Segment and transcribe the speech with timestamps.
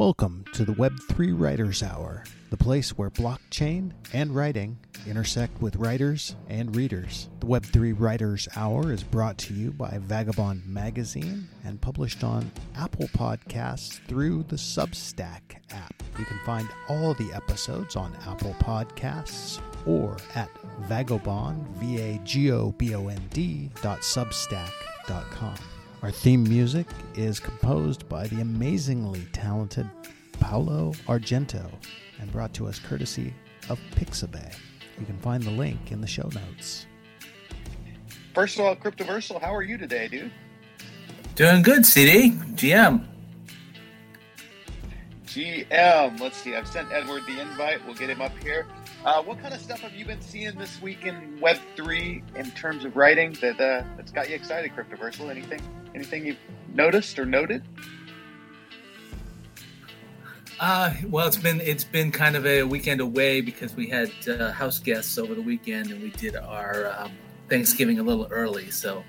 [0.00, 6.36] Welcome to the Web3 Writers Hour, the place where blockchain and writing intersect with writers
[6.48, 7.28] and readers.
[7.40, 13.08] The Web3 Writers Hour is brought to you by Vagobond Magazine and published on Apple
[13.08, 15.92] Podcasts through the Substack app.
[16.18, 20.48] You can find all the episodes on Apple Podcasts or at
[20.88, 24.70] vagobond, V-A-G-O-B-O-N-D dot substack
[25.06, 25.56] dot com.
[26.02, 29.88] Our theme music is composed by the amazingly talented
[30.40, 31.70] Paolo Argento
[32.18, 33.34] and brought to us courtesy
[33.68, 34.56] of Pixabay.
[34.98, 36.86] You can find the link in the show notes.
[38.34, 40.32] First of all, Cryptoversal, how are you today, dude?
[41.34, 42.30] Doing good, CD.
[42.30, 43.04] GM.
[45.26, 46.18] GM.
[46.18, 46.54] Let's see.
[46.54, 47.84] I've sent Edward the invite.
[47.84, 48.66] We'll get him up here.
[49.04, 52.50] Uh, what kind of stuff have you been seeing this week in Web three in
[52.52, 55.30] terms of writing that uh, that's got you excited, Cryptoversal?
[55.30, 55.60] Anything?
[56.00, 56.38] Anything you've
[56.74, 57.62] noticed or noted?
[60.58, 64.50] Uh, well, it's been it's been kind of a weekend away because we had uh,
[64.50, 67.12] house guests over the weekend and we did our um,
[67.50, 68.70] Thanksgiving a little early.
[68.70, 69.04] So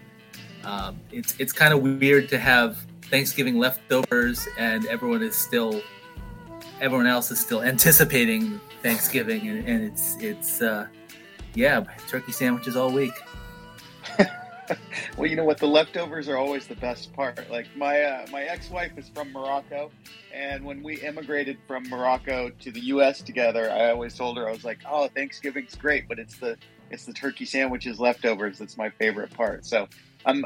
[0.66, 5.82] um, it's it's kind of weird to have Thanksgiving leftovers and everyone is still
[6.82, 10.88] everyone else is still anticipating Thanksgiving and, and it's it's uh,
[11.56, 13.14] yeah turkey sandwiches all week.
[15.18, 15.58] well, you know what?
[15.58, 17.50] The leftovers are always the best part.
[17.50, 19.92] Like my uh, my ex wife is from Morocco,
[20.34, 23.22] and when we immigrated from Morocco to the U.S.
[23.22, 26.58] together, I always told her I was like, "Oh, Thanksgiving's great, but it's the
[26.90, 29.88] it's the turkey sandwiches leftovers that's my favorite part." So
[30.26, 30.46] I'm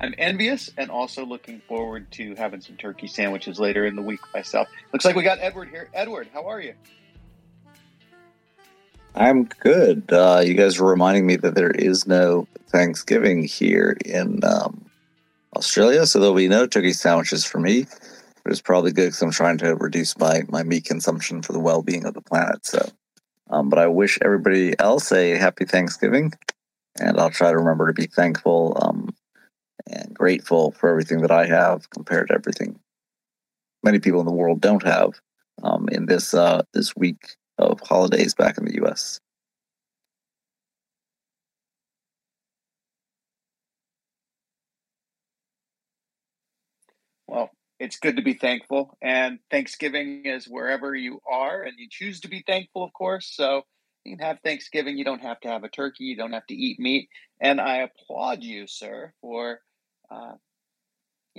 [0.00, 4.20] I'm envious and also looking forward to having some turkey sandwiches later in the week
[4.32, 4.68] myself.
[4.92, 5.88] Looks like we got Edward here.
[5.92, 6.74] Edward, how are you?
[9.14, 10.12] I'm good.
[10.12, 14.88] Uh, you guys were reminding me that there is no Thanksgiving here in um,
[15.56, 17.86] Australia, so there'll be no turkey sandwiches for me.
[18.44, 21.58] But it's probably good because I'm trying to reduce my, my meat consumption for the
[21.58, 22.64] well being of the planet.
[22.64, 22.86] So,
[23.50, 26.32] um, but I wish everybody else a happy Thanksgiving,
[27.00, 29.14] and I'll try to remember to be thankful um,
[29.86, 32.78] and grateful for everything that I have compared to everything
[33.82, 35.12] many people in the world don't have
[35.62, 39.20] um, in this uh, this week of holidays back in the U.S.
[47.26, 52.20] Well, it's good to be thankful, and Thanksgiving is wherever you are, and you choose
[52.20, 53.30] to be thankful, of course.
[53.34, 53.62] So
[54.04, 54.96] you can have Thanksgiving.
[54.96, 56.04] You don't have to have a turkey.
[56.04, 57.08] You don't have to eat meat.
[57.40, 59.60] And I applaud you, sir, for
[60.10, 60.32] uh,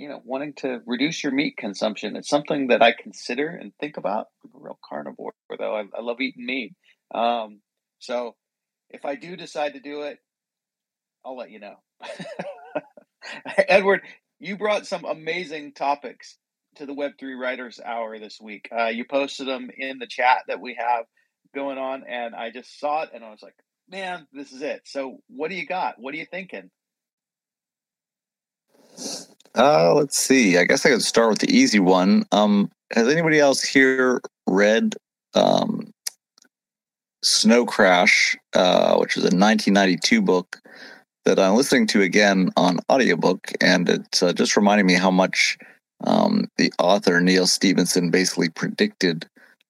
[0.00, 2.16] you know wanting to reduce your meat consumption.
[2.16, 4.28] It's something that I consider and think about.
[4.44, 5.76] I'm a real carnivore, though.
[5.76, 6.74] I, I love eating meat.
[7.14, 7.60] Um,
[8.00, 8.36] so
[8.90, 10.18] if I do decide to do it,
[11.24, 11.76] I'll let you know.
[13.68, 14.02] Edward,
[14.40, 16.36] you brought some amazing topics
[16.76, 18.68] to the Web3 Writers Hour this week.
[18.76, 21.06] Uh, you posted them in the chat that we have
[21.54, 23.56] going on, and I just saw it and I was like,
[23.90, 24.82] man, this is it.
[24.86, 25.96] So, what do you got?
[25.98, 26.70] What are you thinking?
[29.56, 30.58] Uh, let's see.
[30.58, 32.24] I guess I could start with the easy one.
[32.32, 34.94] Um, has anybody else here read
[35.34, 35.92] um,
[37.22, 40.58] Snow Crash, uh, which is a 1992 book
[41.24, 45.58] that I'm listening to again on audiobook, and it's uh, just reminding me how much
[46.04, 49.26] um, the author Neal Stephenson basically predicted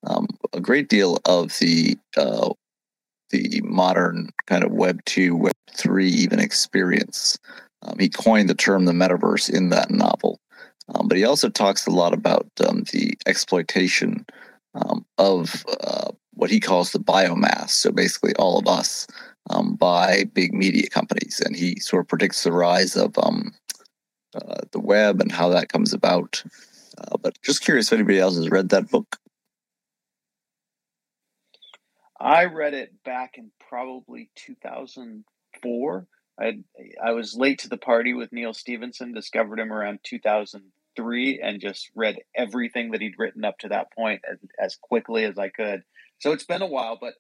[0.06, 2.50] um, a great deal of the uh,
[3.30, 7.38] the modern kind of Web two, Web three even experience.
[7.82, 10.41] Um, he coined the term the metaverse in that novel,
[10.94, 14.26] um, but he also talks a lot about um, the exploitation
[14.74, 17.70] um, of uh, what he calls the biomass.
[17.70, 19.06] So basically, all of us
[19.48, 23.52] um, by big media companies, and he sort of predicts the rise of um,
[24.34, 26.42] uh, the web and how that comes about.
[26.98, 29.16] Uh, but just curious if anybody else has read that book.
[32.20, 36.06] I read it back in probably 2004.
[36.38, 36.60] I
[37.02, 39.12] I was late to the party with Neal Stephenson.
[39.12, 44.22] Discovered him around 2003, and just read everything that he'd written up to that point
[44.30, 45.82] as, as quickly as I could.
[46.18, 47.15] So it's been a while, but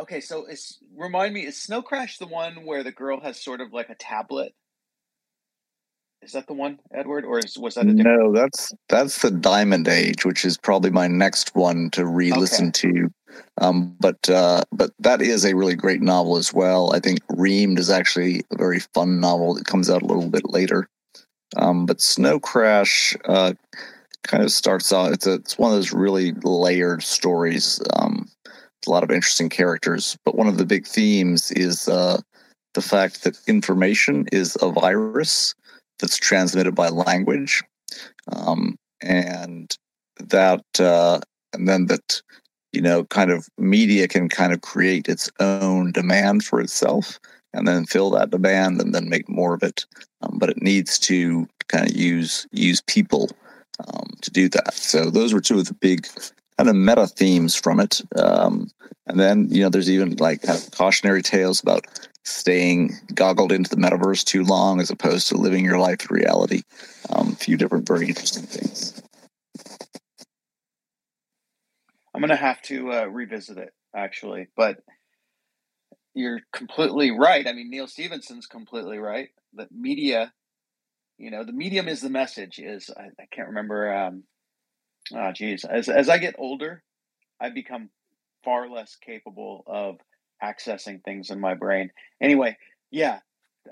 [0.00, 0.20] okay.
[0.20, 3.72] So is remind me, is Snow Crash the one where the girl has sort of
[3.72, 4.54] like a tablet?
[6.26, 8.18] Is that the one, Edward, or is, was that a different?
[8.18, 12.90] No, that's that's the Diamond Age, which is probably my next one to re-listen Okay.
[12.90, 13.10] to.
[13.60, 16.92] Um, but uh, but that is a really great novel as well.
[16.92, 20.50] I think Reamde is actually a very fun novel that comes out a little bit
[20.50, 20.88] later.
[21.56, 23.52] Um, but Snow Crash uh,
[24.24, 25.12] kind of starts off.
[25.12, 27.80] It's a, it's one of those really layered stories.
[27.94, 28.28] Um,
[28.84, 32.20] a lot of interesting characters, but one of the big themes is uh,
[32.74, 35.54] the fact that information is a virus
[35.98, 37.62] that's transmitted by language,
[38.32, 39.76] um, and
[40.18, 41.20] that uh,
[41.52, 42.22] and then that
[42.72, 47.18] you know kind of media can kind of create its own demand for itself
[47.52, 49.86] and then fill that demand and then make more of it.
[50.22, 53.30] Um, but it needs to kind of use use people
[53.86, 54.74] um, to do that.
[54.74, 56.06] So those were two of the big
[56.58, 58.00] kind of meta themes from it.
[58.16, 58.70] Um,
[59.06, 61.86] and then you know there's even like kind of cautionary tales about
[62.26, 66.62] staying goggled into the metaverse too long as opposed to living your life in reality
[67.10, 69.02] um, a few different very interesting things
[72.16, 74.78] I'm gonna have to uh, revisit it actually, but
[76.14, 77.46] you're completely right.
[77.46, 79.28] I mean, Neal Stephenson's completely right.
[79.52, 80.32] The media,
[81.18, 82.58] you know, the medium is the message.
[82.58, 83.94] Is I, I can't remember.
[83.94, 84.24] Um,
[85.14, 85.66] oh, geez.
[85.66, 86.82] As as I get older,
[87.38, 87.90] I become
[88.42, 89.96] far less capable of
[90.42, 91.90] accessing things in my brain.
[92.20, 92.56] Anyway,
[92.90, 93.20] yeah,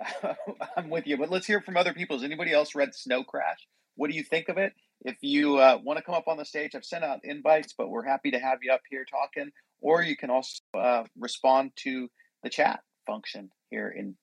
[0.77, 1.17] I'm with you.
[1.17, 2.17] But let's hear from other people.
[2.17, 3.67] Has anybody else read Snow Crash?
[3.97, 4.73] What do you think of it?
[5.05, 7.91] If you uh, want to come up on the stage, I've sent out invites, but
[7.91, 9.51] we're happy to have you up here talking.
[9.81, 12.09] Or you can also uh, respond to
[12.43, 14.17] the chat function here in.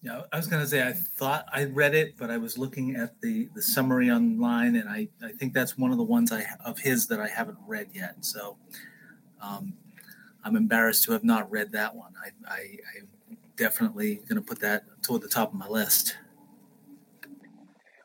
[0.00, 2.94] Yeah, I was going to say I thought I read it, but I was looking
[2.94, 6.46] at the the summary online, and I I think that's one of the ones I
[6.64, 8.24] of his that I haven't read yet.
[8.24, 8.56] So,
[9.42, 9.74] um,
[10.44, 12.12] I'm embarrassed to have not read that one.
[12.24, 16.16] I I, I'm definitely going to put that toward the top of my list.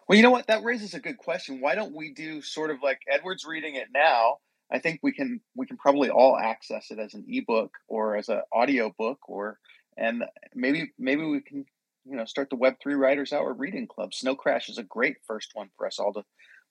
[0.07, 0.47] Well, you know what?
[0.47, 1.61] That raises a good question.
[1.61, 4.37] Why don't we do sort of like Edward's reading it now?
[4.71, 8.29] I think we can we can probably all access it as an ebook or as
[8.29, 9.59] an audio book or
[9.97, 10.23] and
[10.55, 11.65] maybe maybe we can
[12.05, 14.13] you know start the Web three Writers Hour reading club.
[14.13, 16.23] Snow Crash is a great first one for us all to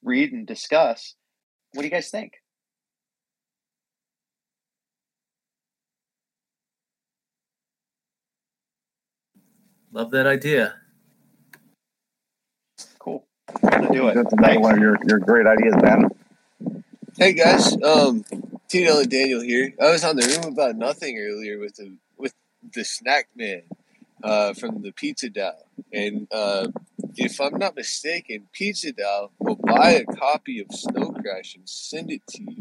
[0.03, 1.15] read and discuss.
[1.73, 2.35] What do you guys think?
[9.93, 10.75] Love that idea
[12.99, 13.25] Cool.
[13.93, 14.15] do it.
[14.15, 16.09] That's another one of your, your great ideas, man.
[17.19, 18.25] Hey guys, um,
[18.69, 19.75] Tino and Daniel here.
[19.81, 22.33] I was on the room about nothing earlier with the with
[22.75, 23.63] the snack man
[24.23, 25.53] uh, from the Pizza DAO,
[25.93, 26.69] and uh,
[27.17, 32.11] if I'm not mistaken, Pizza DAO will buy a copy of Snow Crash and send
[32.11, 32.57] it to you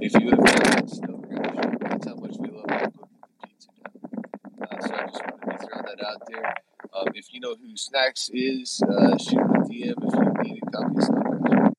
[0.00, 1.76] if you have read Snow Crash.
[1.80, 3.08] That's how much we love our book,
[3.40, 4.62] the Pizza DAO.
[4.62, 6.54] Uh, so I just wanted to throw that out there.
[6.94, 10.70] Um, if you know who Snacks is, uh, shoot a DM if you need a
[10.70, 11.76] copy of Snacks.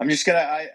[0.00, 0.40] I'm just gonna.
[0.40, 0.68] I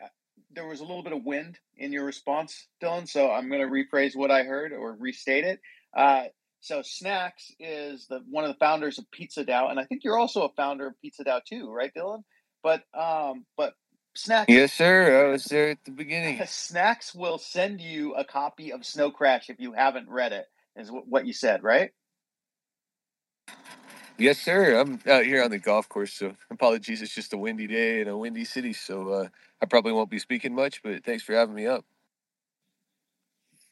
[0.57, 3.07] there was a little bit of wind in your response, Dylan.
[3.07, 5.59] So I'm gonna rephrase what I heard or restate it.
[5.93, 6.23] Uh,
[6.59, 10.17] so Snacks is the one of the founders of Pizza DAO, and I think you're
[10.17, 12.23] also a founder of Pizza DAO too, right, Dylan?
[12.63, 13.73] But um, but
[14.15, 14.51] Snacks.
[14.51, 15.27] Yes, sir.
[15.27, 16.41] I was there at the beginning.
[16.47, 20.45] Snacks will send you a copy of Snow Crash if you haven't read it.
[20.75, 21.91] Is what you said, right?
[24.19, 24.79] Yes, sir.
[24.79, 27.01] I'm out here on the golf course, so apologies.
[27.01, 29.27] It's just a windy day in a windy city, so uh,
[29.61, 30.81] I probably won't be speaking much.
[30.83, 31.85] But thanks for having me up.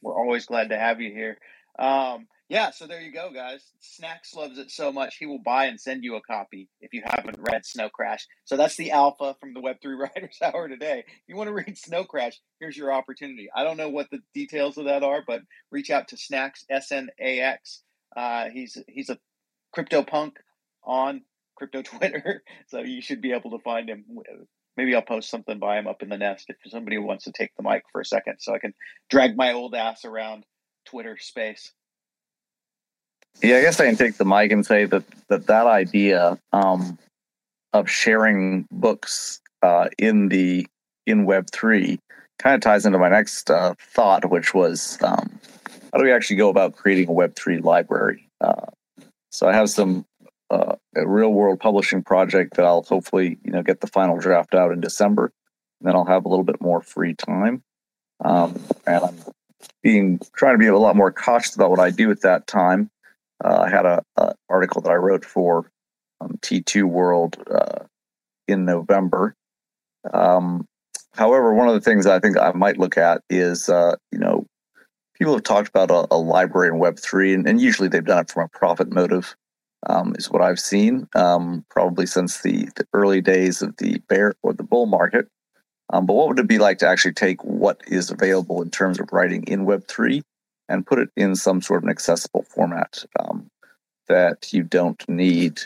[0.02, 1.40] We're always glad to have you here.
[1.80, 3.64] Um, yeah, so there you go, guys.
[3.80, 7.02] Snacks loves it so much he will buy and send you a copy if you
[7.04, 8.28] haven't read Snow Crash.
[8.44, 11.04] So that's the alpha from the Web Three Writers Hour today.
[11.08, 13.48] If you want to read Snow Crash, here's your opportunity.
[13.56, 16.92] I don't know what the details of that are, but reach out to Snacks S
[16.92, 17.82] N A X.
[18.16, 19.18] Uh, he's he's a
[19.74, 20.38] crypto punk
[20.84, 21.22] on
[21.56, 24.06] crypto Twitter, so you should be able to find him.
[24.78, 27.56] Maybe I'll post something by him up in the nest if somebody wants to take
[27.56, 28.76] the mic for a second, so I can
[29.10, 30.46] drag my old ass around
[30.86, 31.72] Twitter space.
[33.42, 36.98] Yeah, I guess I can take the mic and say that that that idea um,
[37.74, 40.68] of sharing books uh, in the
[41.06, 42.00] in Web three
[42.40, 45.40] kind of ties into my next uh, thought, which was um,
[45.92, 48.28] how do we actually go about creating a Web three library?
[48.42, 48.66] Uh,
[49.32, 50.06] so I have some
[50.50, 54.56] uh, a real world publishing project that I'll hopefully you know get the final draft
[54.56, 55.32] out in December.
[55.82, 57.62] And then I'll have a little bit more free time,
[58.24, 59.16] um, and I'm
[59.84, 62.90] being trying to be a lot more cautious about what I do at that time.
[63.44, 65.70] Uh, I had a, a, article that I wrote for
[66.22, 67.86] um, T2 World uh,
[68.48, 69.36] in November.
[70.14, 70.66] Um,
[71.14, 74.46] however, one of the things I think I might look at is uh, you know
[75.16, 78.20] people have talked about a, a library in Web three, and, and, usually they've done
[78.20, 79.36] it from a profit motive.
[79.88, 84.34] Um, is what I've seen um, probably since the, the, early days of the bear
[84.42, 85.28] or the bull market.
[85.94, 89.00] Um, but what would it be like to actually take what is available in terms
[89.00, 90.24] of writing in Web three
[90.70, 93.48] and put it in some sort of an accessible format um,
[94.08, 95.62] that you don't need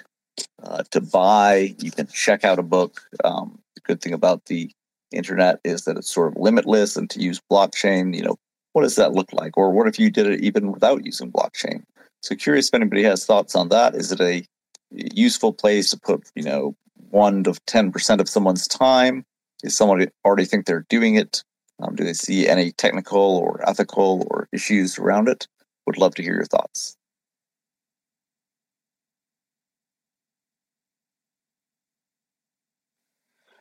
[0.64, 1.76] uh, to buy?
[1.80, 3.02] You can check out a book.
[3.24, 4.72] Um, the good thing about the
[5.12, 8.38] internet is that it's sort of limitless, and to use blockchain, you know,
[8.74, 9.58] what does that look like?
[9.58, 11.84] Or what if you did it even without using blockchain?
[12.22, 13.96] So curious if anybody has thoughts on that.
[13.96, 14.46] Is it a
[14.92, 16.76] useful place to put, you know,
[17.10, 19.26] one to ten percent of someone's time?
[19.64, 21.44] Is someone already think they're doing it?
[21.80, 25.48] Um, do they see any technical or ethical or issues around it?
[25.86, 26.98] Would love to hear your thoughts.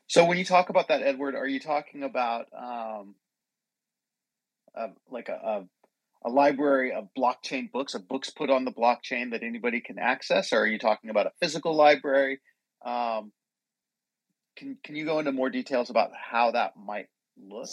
[0.09, 3.15] So when you talk about that, Edward, are you talking about um,
[4.75, 5.35] uh, like a,
[6.25, 9.99] a, a library of blockchain books, of books put on the blockchain that anybody can
[9.99, 12.41] access, or are you talking about a physical library?
[12.85, 13.33] Um,
[14.57, 17.69] can can you go into more details about how that might look?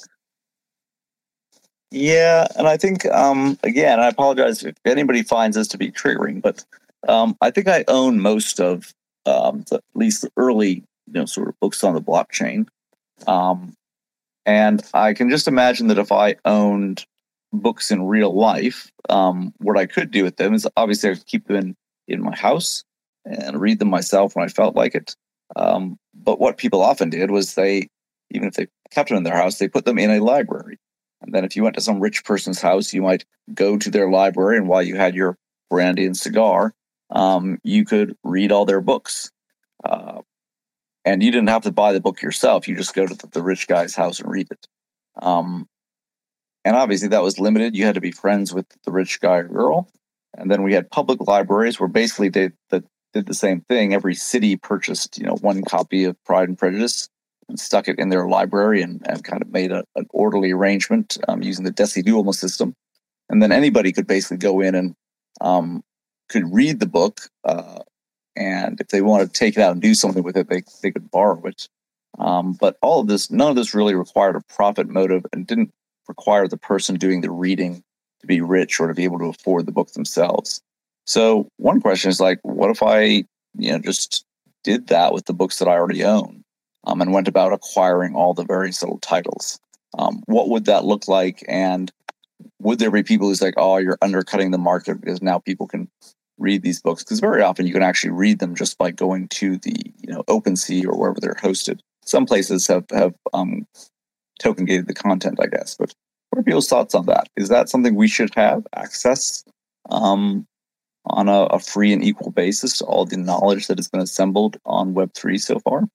[1.96, 6.42] Yeah, and I think um, again, I apologize if anybody finds this to be triggering,
[6.42, 6.66] but
[7.08, 8.94] um, I think I own most of
[9.25, 12.68] um, the, at least the early you know sort of books on the blockchain.
[13.28, 13.75] Um,
[14.46, 17.06] and I can just imagine that if I owned
[17.54, 21.28] books in real life, um, what I could do with them is obviously I could
[21.28, 21.75] keep them in,
[22.10, 22.84] in my house
[23.24, 25.16] and read them myself when I felt like it.
[25.56, 27.88] Um, but what people often did was they,
[28.32, 30.78] even if they kept them in their house, they put them in a library.
[31.22, 34.10] And then if you went to some rich person's house, you might go to their
[34.10, 35.38] library, and while you had your
[35.69, 36.74] brandy and cigar,
[37.10, 39.31] um, you could read all their books.
[39.84, 40.22] Uh,
[41.03, 42.67] and you didn't have to buy the book yourself.
[42.67, 44.67] You just go to the, the rich guy's house and read it.
[45.22, 45.67] Um,
[46.63, 47.75] and obviously, that was limited.
[47.75, 49.88] You had to be friends with the rich guy or girl.
[50.36, 52.81] And then we had public libraries where basically they, they
[53.13, 53.93] did the same thing.
[53.93, 57.07] Every city purchased, you know, one copy of Pride and Prejudice
[57.50, 61.18] and stuck it in their library and, and kind of made a, an orderly arrangement
[61.28, 62.74] um, using the Deciduum system.
[63.30, 64.96] And then anybody could basically go in and
[65.42, 65.84] um,
[66.30, 67.80] could read the book uh,
[68.36, 70.92] and if they wanted to take it out and do something with it, they they
[70.92, 71.68] could borrow it.
[72.18, 75.72] Um, but all of this, none of this really required a profit motive and didn't
[76.08, 77.84] require the person doing the reading
[78.22, 80.62] to be rich or to be able to afford the book themselves.
[81.06, 83.25] So one question is like, what if I,
[83.58, 84.25] you know, just
[84.64, 86.44] did that with the books that I already own
[86.86, 89.60] um, and went about acquiring all the various little titles?
[89.98, 91.44] Um, what would that look like?
[91.48, 91.92] And
[92.60, 95.89] would there be people who's like, oh, you're undercutting the market because now people can
[96.38, 99.58] read these books because very often you can actually read them just by going to
[99.58, 101.80] the you know OpenSea or wherever they're hosted.
[102.04, 103.65] Some places have have um,
[104.39, 105.75] token gated the content, I guess.
[105.75, 105.94] But
[106.30, 107.30] what are people's thoughts on that?
[107.38, 109.44] Is that something we should have access
[109.89, 110.46] um,
[111.06, 114.58] on a, a free and equal basis to all the knowledge that has been assembled
[114.65, 115.88] on Web three so far?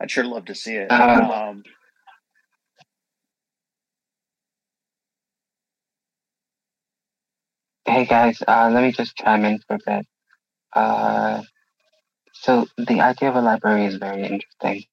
[0.00, 0.90] I'd sure love to see it.
[0.90, 1.62] Uh, um,
[7.86, 10.06] Hey guys, uh, let me just chime in for a bit.
[10.74, 11.42] Uh,
[12.34, 14.84] so the idea of a library is very interesting.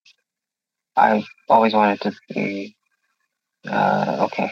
[0.96, 2.76] I've always wanted to be,
[3.68, 4.52] uh, okay.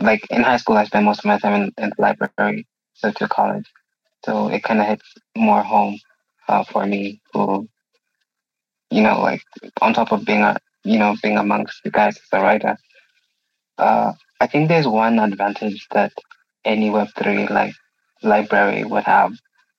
[0.00, 3.12] Like in high school, I spent most of my time in, in the library, so
[3.12, 3.66] to college.
[4.24, 5.98] So it kind of hits more home
[6.48, 7.68] uh, for me, who,
[8.90, 9.42] you know, like
[9.80, 12.76] on top of being a, you know, being amongst the guys as a writer.
[13.78, 16.12] Uh, I think there's one advantage that
[16.64, 17.74] any Web3 like
[18.22, 19.32] library would have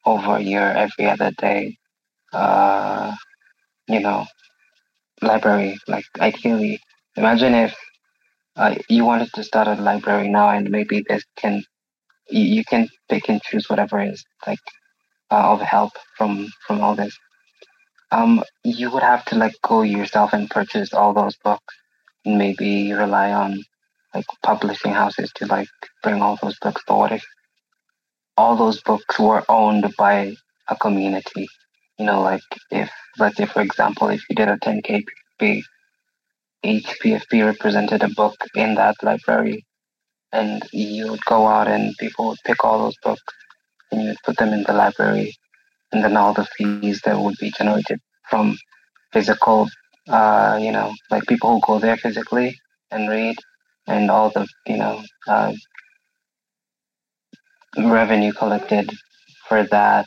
[0.06, 1.78] over your every other day,
[2.34, 3.16] uh,
[3.88, 4.26] you know,
[5.22, 5.78] library.
[5.88, 6.80] Like ideally,
[7.16, 7.76] imagine if
[8.56, 11.64] uh, you wanted to start a library now, and maybe this can
[12.30, 14.60] you, you can pick and choose whatever is like
[15.32, 17.18] uh, of help from from all this.
[18.12, 21.76] Um, you would have to like go yourself and purchase all those books,
[22.26, 23.64] and maybe rely on
[24.14, 25.68] like publishing houses to like
[26.04, 26.82] bring all those books.
[26.88, 27.26] But what if
[28.38, 30.36] all those books were owned by
[30.68, 31.48] a community?
[32.00, 35.04] You know, like if let's say for example, if you did a 10k
[35.42, 35.64] PFP,
[36.64, 39.66] each PFP represented a book in that library,
[40.32, 43.34] and you would go out and people would pick all those books
[43.92, 45.36] and you would put them in the library,
[45.92, 48.58] and then all the fees that would be generated from
[49.14, 49.70] physical,
[50.10, 52.58] uh, you know, like people who go there physically
[52.92, 53.36] and read
[53.88, 55.54] and all the you know uh,
[57.78, 58.92] revenue collected
[59.48, 60.06] for that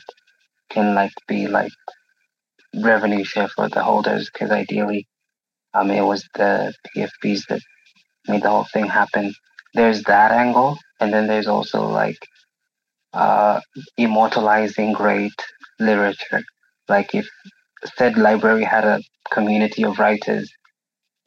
[0.69, 1.71] can like be like
[2.75, 5.07] revenue share for the holders because ideally
[5.73, 7.61] um it was the PFPs that
[8.27, 9.33] made the whole thing happen.
[9.73, 12.17] There's that angle, and then there's also like
[13.13, 13.61] uh,
[13.97, 15.33] immortalizing great
[15.81, 16.43] literature.
[16.87, 17.27] Like if
[17.97, 20.51] said library had a community of writers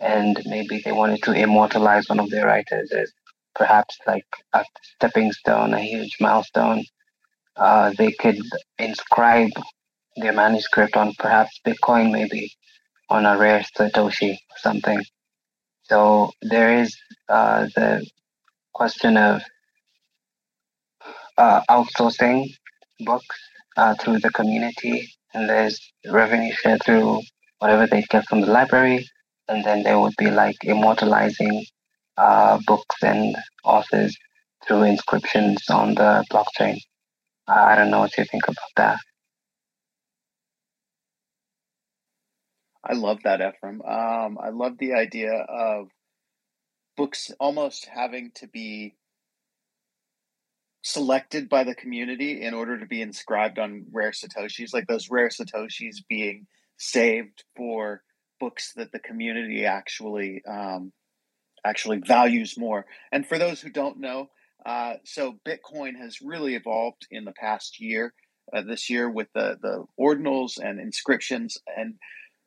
[0.01, 3.13] and maybe they wanted to immortalize one of their writers as
[3.55, 6.85] perhaps like a stepping stone, a huge milestone.
[7.57, 8.39] Uh, they could
[8.79, 9.51] inscribe
[10.17, 12.53] their manuscript on perhaps Bitcoin, maybe
[13.09, 15.03] on a rare Satoshi or something.
[15.85, 16.97] So there is
[17.29, 18.07] uh, the
[18.73, 19.43] question of
[21.39, 22.49] uh, outsourcing
[23.01, 23.39] books
[23.77, 27.21] uh, through the community, and there's revenue share through
[27.59, 29.09] whatever they get from the library,
[29.49, 31.65] and then there would be like immortalizing
[32.17, 34.17] uh, books and authors
[34.67, 36.79] through inscriptions on the blockchain.
[37.49, 38.99] Uh, I don't know what you think about that.
[42.85, 43.81] I love that, Ephraim.
[43.83, 45.89] Um, I love the idea of
[46.97, 48.95] books almost having to be
[50.85, 55.31] selected by the community in order to be inscribed on rare satoshis like those rare
[55.31, 58.03] satoshis being saved for
[58.39, 60.93] books that the community actually um,
[61.65, 62.85] actually values more.
[63.11, 64.29] And for those who don't know
[64.67, 68.13] uh, so bitcoin has really evolved in the past year
[68.53, 71.59] uh, this year with the the ordinals and inscriptions.
[71.77, 71.95] And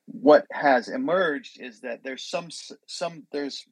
[0.06, 2.50] what has emerged is that there's some
[2.88, 3.66] some there's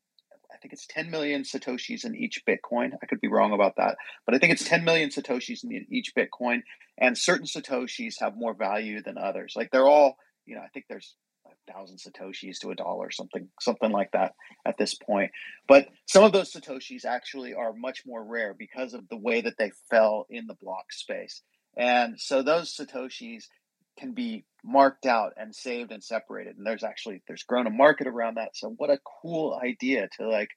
[0.54, 2.92] I think it's 10 million satoshis in each Bitcoin.
[3.02, 6.14] I could be wrong about that, but I think it's 10 million satoshis in each
[6.16, 6.62] Bitcoin,
[6.98, 9.54] and certain satoshis have more value than others.
[9.56, 13.50] Like they're all, you know, I think there's a thousand satoshis to a dollar, something,
[13.60, 14.34] something like that
[14.66, 15.32] at this point.
[15.68, 19.56] But some of those satoshis actually are much more rare because of the way that
[19.58, 21.42] they fell in the block space,
[21.78, 23.46] and so those satoshis
[23.98, 28.07] can be marked out and saved and separated and there's actually there's grown a market
[28.07, 28.55] around that.
[28.55, 30.50] So what a cool idea to like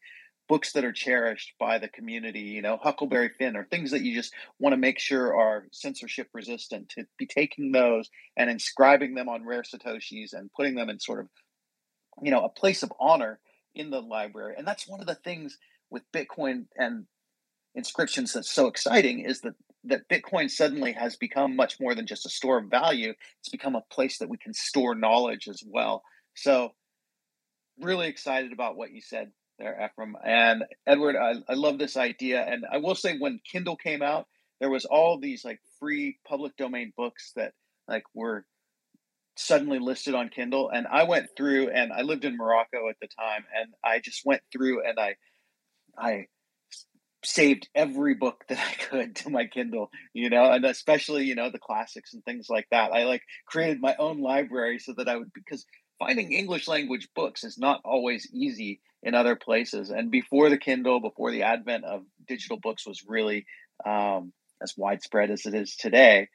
[0.48, 4.14] books that are cherished by the community you know huckleberry finn or things that you
[4.14, 9.28] just want to make sure are censorship resistant to be taking those and inscribing them
[9.28, 11.28] on rare satoshis and putting them in sort of
[12.22, 13.38] you know a place of honor
[13.78, 14.54] in the library.
[14.58, 15.56] And that's one of the things
[15.90, 17.06] with bitcoin and
[17.74, 19.54] inscriptions that's so exciting is that
[19.85, 23.14] that Bitcoin suddenly has become much more than just a store of value.
[23.40, 26.02] It's become a place that we can store knowledge as well.
[26.35, 26.73] So,
[27.80, 30.16] really excited about what you said there, Ephraim.
[30.25, 32.42] And Edward, I, I love this idea.
[32.42, 34.26] And I will say, when Kindle came out,
[34.61, 37.52] there was all these like free public domain books that
[37.87, 38.44] like were
[39.37, 40.70] suddenly listed on Kindle.
[40.70, 44.22] And I went through, and I lived in Morocco at the time, and I just
[44.24, 45.16] went through and I,
[45.96, 46.26] I
[47.24, 51.50] saved every book that I could to my Kindle, you know, and especially, you know,
[51.50, 52.92] the classics and things like that.
[52.92, 55.66] I like created my own library so that I would, because
[55.98, 59.90] finding English language books is not always easy in other places.
[59.90, 63.46] And before the Kindle, before the advent of digital books was really
[63.85, 66.28] um, as widespread as it is today,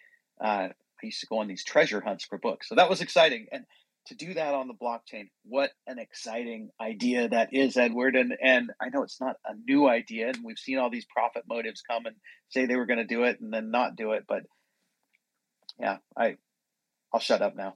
[0.43, 0.69] uh,
[1.03, 2.69] I used to go on these treasure hunts for books.
[2.69, 3.47] So that was exciting.
[3.51, 3.65] And
[4.07, 5.29] to do that on the blockchain.
[5.43, 8.15] What an exciting idea that is edward.
[8.15, 11.43] And and i know it's not a new idea and we've seen all these profit
[11.47, 12.15] motives come and
[12.49, 14.43] say they were going to do it and then not do it but
[15.79, 16.35] yeah i
[17.13, 17.75] i'll shut up now.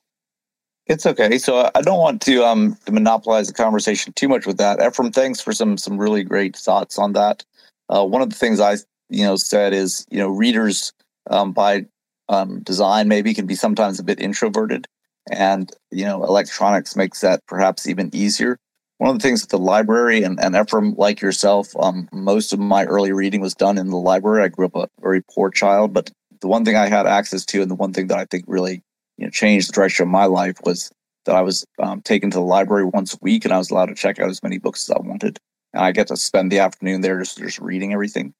[0.85, 1.37] It's okay.
[1.37, 4.81] So i don't want to um to monopolize the conversation too much with that.
[4.81, 7.43] Ephraim thanks for some some really great thoughts on that.
[7.89, 8.75] Uh, one of the things i
[9.09, 10.93] you know said is you know readers
[11.29, 11.85] um, by
[12.29, 14.87] um, design maybe can be sometimes a bit introverted
[15.31, 18.57] and you know electronics makes that perhaps even easier.
[18.99, 22.59] One of the things at the library and, and ephraim like yourself um, most of
[22.59, 24.43] my early reading was done in the library.
[24.43, 26.11] I grew up a very poor child but
[26.41, 28.81] the one thing i had access to and the one thing that i think really
[29.17, 30.91] you know changed the direction of my life was
[31.25, 33.87] that i was um, taken to the library once a week and i was allowed
[33.87, 35.37] to check out as many books as i wanted.
[35.73, 38.33] And i get to spend the afternoon there just, just reading everything.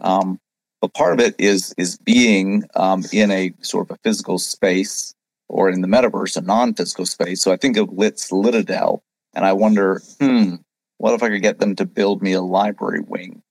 [0.00, 0.38] Um,
[0.80, 5.14] but part of it is is being um, in a sort of a physical space
[5.48, 7.42] or in the metaverse, a non-physical space.
[7.42, 9.00] So I think of Lit's Litadel,
[9.34, 10.56] and I wonder, hmm,
[10.98, 13.42] what if I could get them to build me a library wing?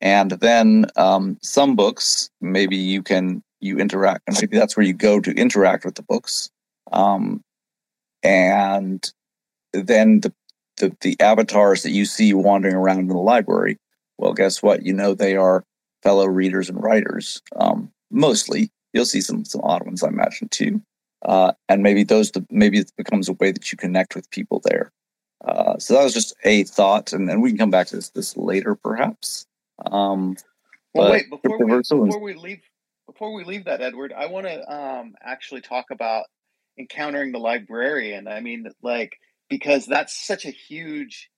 [0.00, 4.92] And then um, some books, maybe you can you interact, and maybe that's where you
[4.92, 6.50] go to interact with the books.
[6.92, 7.42] Um,
[8.22, 9.10] and
[9.72, 10.32] then the,
[10.76, 13.78] the the avatars that you see wandering around in the library,
[14.18, 14.84] well, guess what?
[14.84, 15.64] You know they are
[16.02, 17.40] fellow readers and writers.
[17.56, 20.82] Um, mostly, you'll see some some odd ones, I imagine too
[21.24, 24.92] uh, and maybe those maybe it becomes a way that you connect with people there.
[25.44, 28.10] Uh, so that was just a thought, and, and we can come back to this,
[28.10, 29.46] this later, perhaps.
[29.84, 30.36] Um,
[30.94, 32.62] well, wait before we, before we leave
[33.06, 36.24] before we leave that, Edward, I want to um, actually talk about
[36.78, 38.28] encountering the librarian.
[38.28, 39.16] I mean, like
[39.48, 41.30] because that's such a huge.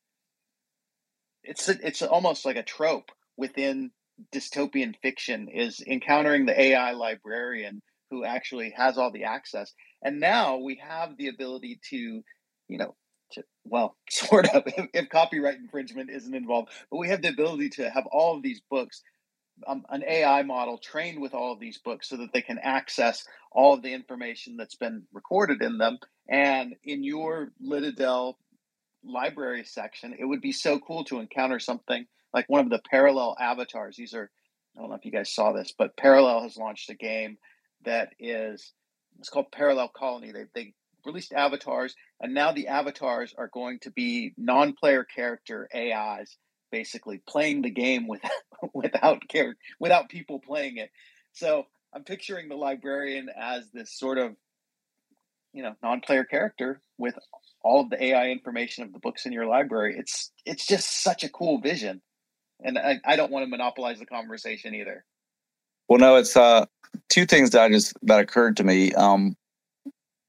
[1.45, 3.91] It's a, it's almost like a trope within
[4.35, 9.73] dystopian fiction is encountering the AI librarian who actually has all the access.
[10.03, 12.23] And now we have the ability to,
[12.69, 12.95] you know,
[13.33, 17.71] to, well, sort of, if, if, copyright infringement isn't involved, but we have the ability
[17.71, 19.03] to have all of these books,
[19.67, 23.27] um, an AI model trained with all of these books so that they can access
[23.53, 25.99] all of the information that's been recorded in them.
[26.29, 28.35] And in your Litadel
[29.05, 33.37] library section, it would be so cool to encounter something like one of the parallel
[33.41, 33.97] avatars.
[33.97, 34.31] These are,
[34.77, 37.39] I don't know if you guys saw this, but Parallel has launched a game
[37.85, 38.73] that is
[39.19, 40.33] it's called Parallel Colony.
[40.33, 46.37] They they released avatars, and now the avatars are going to be non-player character AIs,
[46.71, 48.31] basically playing the game without
[48.75, 50.91] without care without people playing it.
[51.33, 54.37] So I'm picturing the librarian as this sort of
[55.53, 57.15] you know non-player character with
[57.63, 59.97] all of the AI information of the books in your library.
[59.99, 62.03] It's it's just such a cool vision,
[62.63, 65.05] and I, I don't want to monopolize the conversation either.
[65.89, 66.67] Well, no, it's uh,
[67.09, 68.93] two things that I just that occurred to me.
[68.95, 69.37] Um,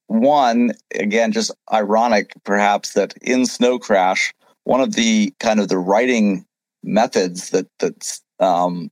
[0.08, 5.78] one, again, just ironic, perhaps, that in Snow Crash, one of the kind of the
[5.78, 6.46] writing
[6.84, 8.90] methods that that um,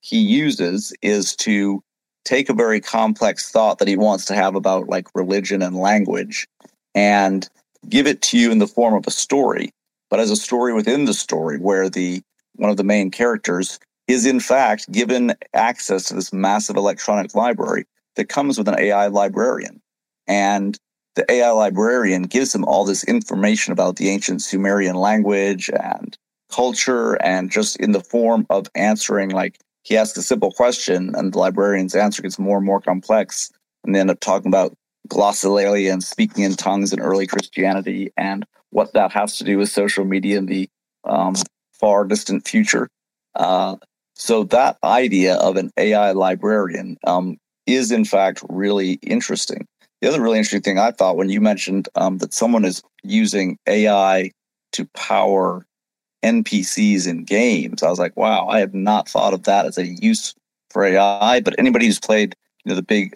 [0.00, 1.82] he uses is to
[2.24, 6.46] take a very complex thought that he wants to have about like religion and language
[6.94, 7.48] and
[7.88, 9.70] give it to you in the form of a story
[10.10, 12.22] but as a story within the story where the
[12.54, 17.84] one of the main characters is in fact given access to this massive electronic library
[18.14, 19.80] that comes with an AI librarian.
[20.26, 20.78] And
[21.14, 26.16] the AI librarian gives him all this information about the ancient Sumerian language and
[26.50, 31.32] culture and just in the form of answering like he asks a simple question and
[31.32, 33.50] the librarian's answer gets more and more complex.
[33.84, 34.74] And they end up talking about
[35.08, 39.68] glossolalia and speaking in tongues in early christianity and what that has to do with
[39.68, 40.68] social media in the
[41.04, 41.34] um,
[41.72, 42.88] far distant future.
[43.34, 43.76] Uh,
[44.18, 49.66] so that idea of an ai librarian um, is in fact really interesting
[50.00, 53.58] the other really interesting thing i thought when you mentioned um, that someone is using
[53.66, 54.30] ai
[54.72, 55.64] to power
[56.26, 57.82] NPCs in games.
[57.82, 60.34] I was like, wow, I have not thought of that as a use
[60.70, 61.40] for AI.
[61.40, 63.14] But anybody who's played, you know, the big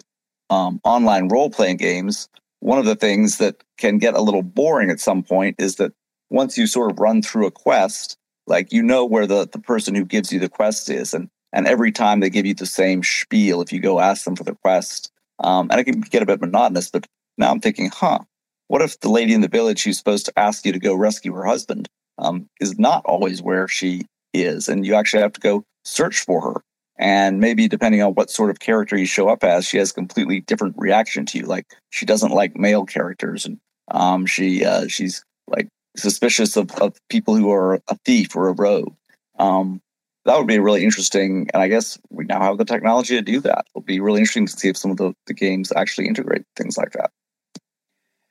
[0.49, 4.89] um, online role playing games, one of the things that can get a little boring
[4.89, 5.91] at some point is that
[6.29, 9.95] once you sort of run through a quest, like you know where the, the person
[9.95, 13.03] who gives you the quest is, and and every time they give you the same
[13.03, 15.11] spiel, if you go ask them for the quest,
[15.43, 16.89] um, and it can get a bit monotonous.
[16.89, 18.19] But now I'm thinking, huh,
[18.67, 21.33] what if the lady in the village who's supposed to ask you to go rescue
[21.33, 24.69] her husband um, is not always where she is.
[24.69, 26.61] And you actually have to go search for her.
[26.97, 30.41] And maybe depending on what sort of character you show up as, she has completely
[30.41, 31.45] different reaction to you.
[31.45, 33.57] Like she doesn't like male characters, and
[33.89, 38.53] um, she uh, she's like suspicious of, of people who are a thief or a
[38.53, 38.95] rogue.
[39.37, 39.81] Um,
[40.25, 41.49] that would be really interesting.
[41.53, 43.65] And I guess we now have the technology to do that.
[43.69, 46.77] It'll be really interesting to see if some of the, the games actually integrate things
[46.77, 47.11] like that.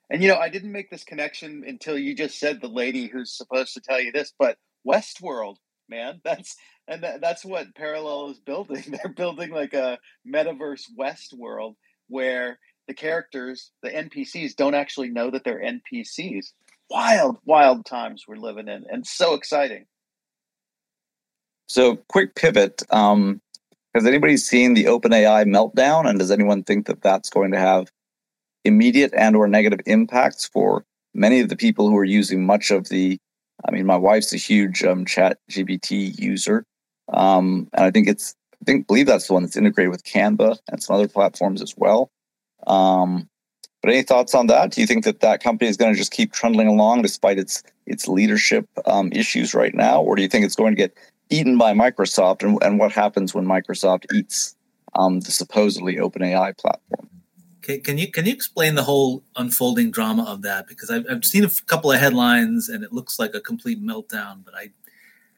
[0.09, 3.37] And you know, I didn't make this connection until you just said the lady who's
[3.37, 5.57] supposed to tell you this, but Westworld,
[5.89, 6.57] man, that's
[6.89, 8.85] and that, that's what Parallel is building.
[8.89, 11.75] They're building like a metaverse Westworld
[12.09, 16.47] where the characters, the NPCs, don't actually know that they're NPCs.
[16.91, 19.87] Wild, wild times we're living in, and so exciting.
[21.69, 22.83] So, quick pivot.
[22.91, 23.41] Um,
[23.95, 27.89] has anybody seen the OpenAI meltdown, and does anyone think that that's going to have
[28.65, 32.89] immediate and or negative impacts for many of the people who are using much of
[32.89, 33.19] the
[33.67, 36.65] i mean my wife's a huge um, chat gpt user
[37.13, 40.59] um, and i think it's i think believe that's the one that's integrated with canva
[40.69, 42.11] and some other platforms as well
[42.67, 43.29] um,
[43.83, 46.13] but any thoughts on that do you think that that company is going to just
[46.13, 50.45] keep trundling along despite its its leadership um, issues right now or do you think
[50.45, 50.97] it's going to get
[51.31, 54.57] eaten by microsoft and, and what happens when microsoft eats
[54.95, 57.09] um, the supposedly open ai platform
[57.63, 60.67] can, can, you can you explain the whole unfolding drama of that?
[60.67, 64.45] Because I've, I've seen a couple of headlines and it looks like a complete meltdown.
[64.45, 64.71] But I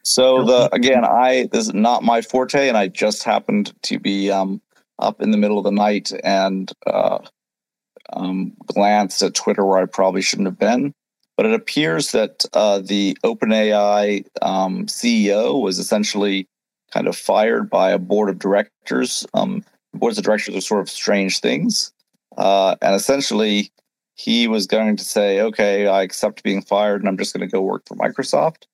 [0.03, 4.31] so the again, I this is not my forte, and I just happened to be
[4.31, 4.61] um,
[4.99, 7.19] up in the middle of the night and uh,
[8.13, 10.95] um, glanced at Twitter where I probably shouldn't have been.
[11.37, 16.47] But it appears that uh, the OpenAI um, CEO was essentially
[16.93, 19.27] kind of fired by a board of directors.
[19.33, 21.93] Um, boards of directors are sort of strange things.
[22.37, 23.71] Uh, and essentially,
[24.15, 27.53] he was going to say, okay, I accept being fired and I'm just going to
[27.53, 28.65] go work for Microsoft.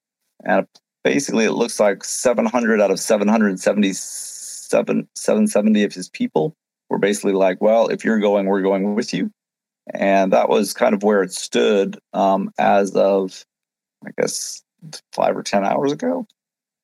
[0.44, 0.66] And
[1.04, 6.56] basically, it looks like 700 out of 777, 770 of his people
[6.90, 9.30] were basically like, well, if you're going, we're going with you.
[9.92, 13.44] And that was kind of where it stood um, as of,
[14.06, 14.62] I guess,
[15.12, 16.26] five or 10 hours ago.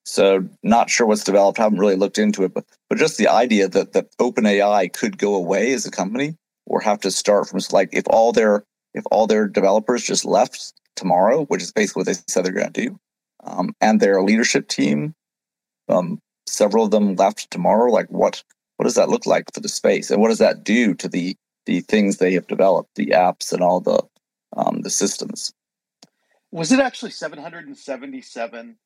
[0.06, 3.68] So not sure what's developed, haven't really looked into it, but but just the idea
[3.68, 6.36] that that OpenAI could go away as a company
[6.66, 10.74] or have to start from like if all their if all their developers just left
[10.94, 13.00] tomorrow, which is basically what they said they're going to do,
[13.44, 15.14] um, and their leadership team,
[15.88, 17.90] um, several of them left tomorrow.
[17.90, 18.42] Like what
[18.84, 21.34] what does that look like for the space, and what does that do to the
[21.64, 23.98] the things they have developed, the apps and all the
[24.54, 25.54] um, the systems?
[26.52, 28.76] Was it actually 777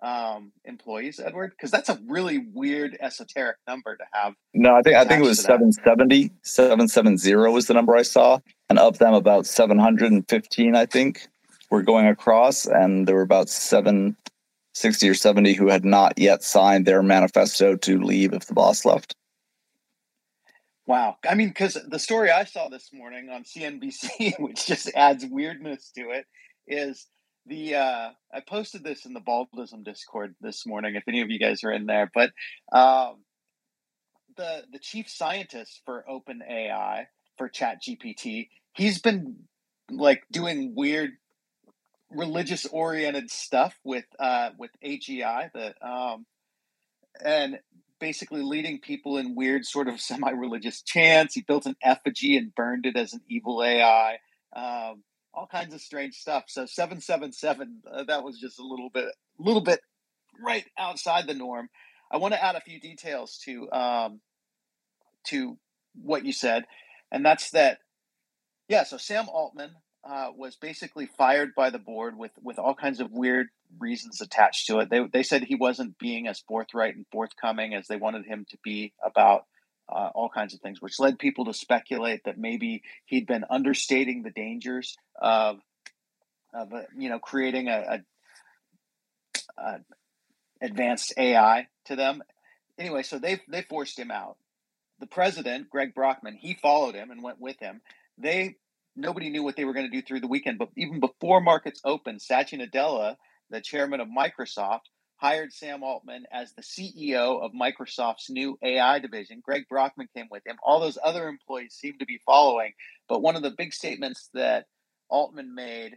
[0.00, 1.50] um, employees, Edward?
[1.50, 4.34] Because that's a really weird esoteric number to have.
[4.54, 6.30] No, I think I think it was 770.
[6.42, 8.38] 770 was the number I saw.
[8.70, 11.26] And of them about 715, I think,
[11.68, 16.86] were going across, and there were about 760 or 70 who had not yet signed
[16.86, 19.16] their manifesto to leave if the boss left.
[20.88, 21.18] Wow.
[21.28, 25.92] I mean, because the story I saw this morning on CNBC, which just adds weirdness
[25.96, 26.24] to it,
[26.66, 27.06] is
[27.44, 30.94] the uh, I posted this in the Baldism Discord this morning.
[30.94, 32.30] If any of you guys are in there, but
[32.72, 33.18] um,
[34.38, 37.04] the the chief scientist for OpenAI
[37.36, 39.36] for ChatGPT, he's been
[39.90, 41.10] like doing weird
[42.10, 46.24] religious oriented stuff with uh, with AGI that um,
[47.22, 47.58] and
[48.00, 51.34] basically leading people in weird sort of semi religious chants.
[51.34, 54.18] He built an effigy and burned it as an evil AI.
[54.54, 55.02] Um,
[55.34, 56.44] all kinds of strange stuff.
[56.48, 59.80] So 777, uh, that was just a little bit, a little bit
[60.42, 61.68] right outside the norm.
[62.10, 64.20] I want to add a few details to um,
[65.26, 65.58] to
[65.94, 66.64] what you said,
[67.12, 67.78] and that's that.
[68.68, 69.70] Yeah, so Sam Altman
[70.08, 74.66] uh, was basically fired by the board with with all kinds of weird reasons attached
[74.66, 74.88] to it.
[74.90, 78.58] They they said he wasn't being as forthright and forthcoming as they wanted him to
[78.64, 79.44] be about
[79.88, 84.22] uh, all kinds of things, which led people to speculate that maybe he'd been understating
[84.22, 85.60] the dangers of,
[86.52, 88.02] of uh, you know, creating a,
[89.58, 89.80] a, a,
[90.60, 92.22] advanced AI to them.
[92.78, 94.36] Anyway, so they they forced him out.
[95.00, 97.80] The president, Greg Brockman, he followed him and went with him.
[98.18, 98.56] They
[98.98, 101.80] nobody knew what they were going to do through the weekend, but even before markets
[101.84, 103.16] opened, Satya Nadella,
[103.48, 104.80] the chairman of Microsoft,
[105.16, 109.40] hired Sam Altman as the CEO of Microsoft's new AI division.
[109.42, 110.56] Greg Brockman came with him.
[110.62, 112.72] All those other employees seem to be following.
[113.08, 114.66] But one of the big statements that
[115.08, 115.96] Altman made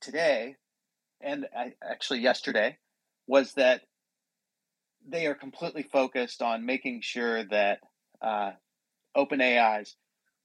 [0.00, 0.56] today,
[1.20, 1.46] and
[1.82, 2.78] actually yesterday,
[3.26, 3.82] was that
[5.08, 7.78] they are completely focused on making sure that
[8.20, 8.52] uh,
[9.16, 9.94] OpenAI's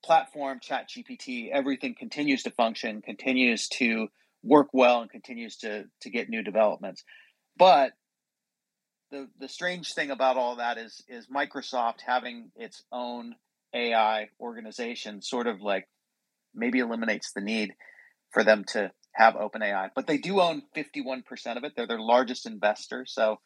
[0.03, 4.07] platform, ChatGPT, everything continues to function, continues to
[4.43, 7.03] work well, and continues to to get new developments.
[7.57, 7.93] But
[9.11, 13.35] the the strange thing about all that is is Microsoft having its own
[13.73, 15.87] AI organization sort of like
[16.53, 17.73] maybe eliminates the need
[18.31, 19.89] for them to have OpenAI.
[19.95, 21.73] But they do own 51% of it.
[21.75, 23.39] They're their largest investor, so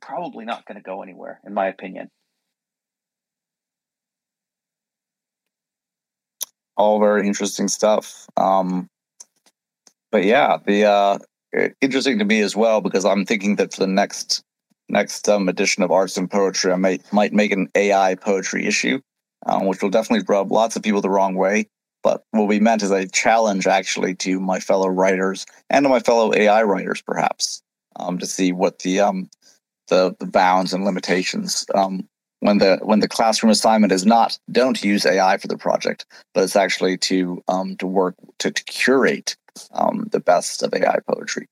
[0.00, 2.10] probably not going to go anywhere in my opinion.
[6.80, 8.26] All very interesting stuff.
[8.38, 8.88] Um,
[10.10, 11.18] but yeah, the uh,
[11.82, 14.42] interesting to me as well because I'm thinking that for the next
[14.88, 18.98] next um, edition of Arts and Poetry, I might might make an AI poetry issue,
[19.44, 21.66] um, which will definitely rub lots of people the wrong way.
[22.02, 26.00] But what we meant as a challenge actually to my fellow writers and to my
[26.00, 27.62] fellow AI writers, perhaps,
[27.96, 29.28] um, to see what the um,
[29.88, 32.08] the, the bounds and limitations um,
[32.40, 36.44] when the when the classroom assignment is not don't use AI for the project, but
[36.44, 39.36] it's actually to um, to work to, to curate
[39.72, 41.46] um, the best of AI poetry.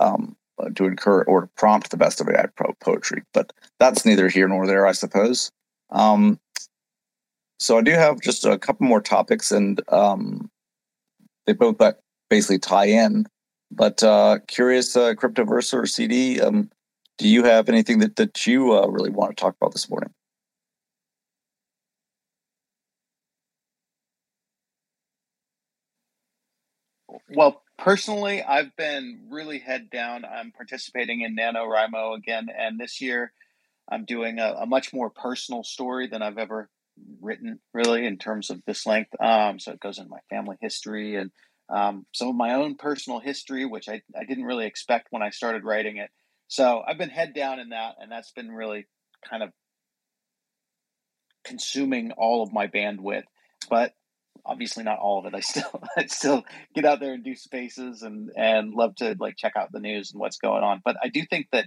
[0.00, 2.46] Um, uh, to encourage or prompt the best of AI
[2.80, 3.22] poetry.
[3.32, 5.50] But that's neither here nor there, I suppose.
[5.90, 6.38] Um,
[7.58, 10.50] so I do have just a couple more topics, and um,
[11.46, 11.78] they both
[12.30, 13.26] basically tie in.
[13.72, 16.70] But uh, curious, uh, Cryptoverse or CD, um,
[17.18, 20.10] do you have anything that that you uh, really want to talk about this morning?
[27.36, 30.24] Well, personally, I've been really head down.
[30.24, 33.32] I'm participating in NaNoWriMo again, and this year
[33.90, 36.70] I'm doing a, a, much more personal story than I've ever
[37.20, 39.10] written, really, in terms of this length.
[39.20, 41.30] Um, so it goes into my family history and
[41.68, 45.30] um, some of my own personal history, which I, I didn't really expect when I
[45.30, 46.10] started writing it.
[46.48, 48.86] So I've been head down in that, and that's been really
[49.28, 49.50] kind of
[51.44, 53.24] consuming all of my bandwidth.
[53.68, 53.94] But
[54.44, 55.36] obviously not all of it.
[55.36, 56.44] I still I still
[56.74, 60.12] get out there and do spaces and and love to like check out the news
[60.12, 60.82] and what's going on.
[60.84, 61.66] But I do think that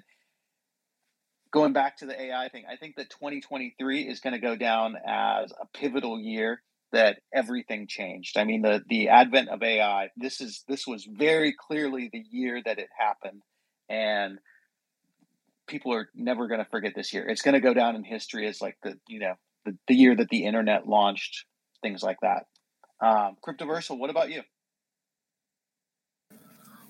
[1.51, 4.95] going back to the AI thing, I think that 2023 is going to go down
[5.05, 8.37] as a pivotal year that everything changed.
[8.37, 12.61] I mean the the advent of AI, this is this was very clearly the year
[12.65, 13.43] that it happened
[13.89, 14.39] and
[15.67, 17.27] people are never going to forget this year.
[17.27, 19.33] It's going to go down in history as like the, you know,
[19.65, 21.45] the, the year that the internet launched,
[21.81, 22.45] things like that.
[22.99, 24.41] Um, Cryptoversal, what about you?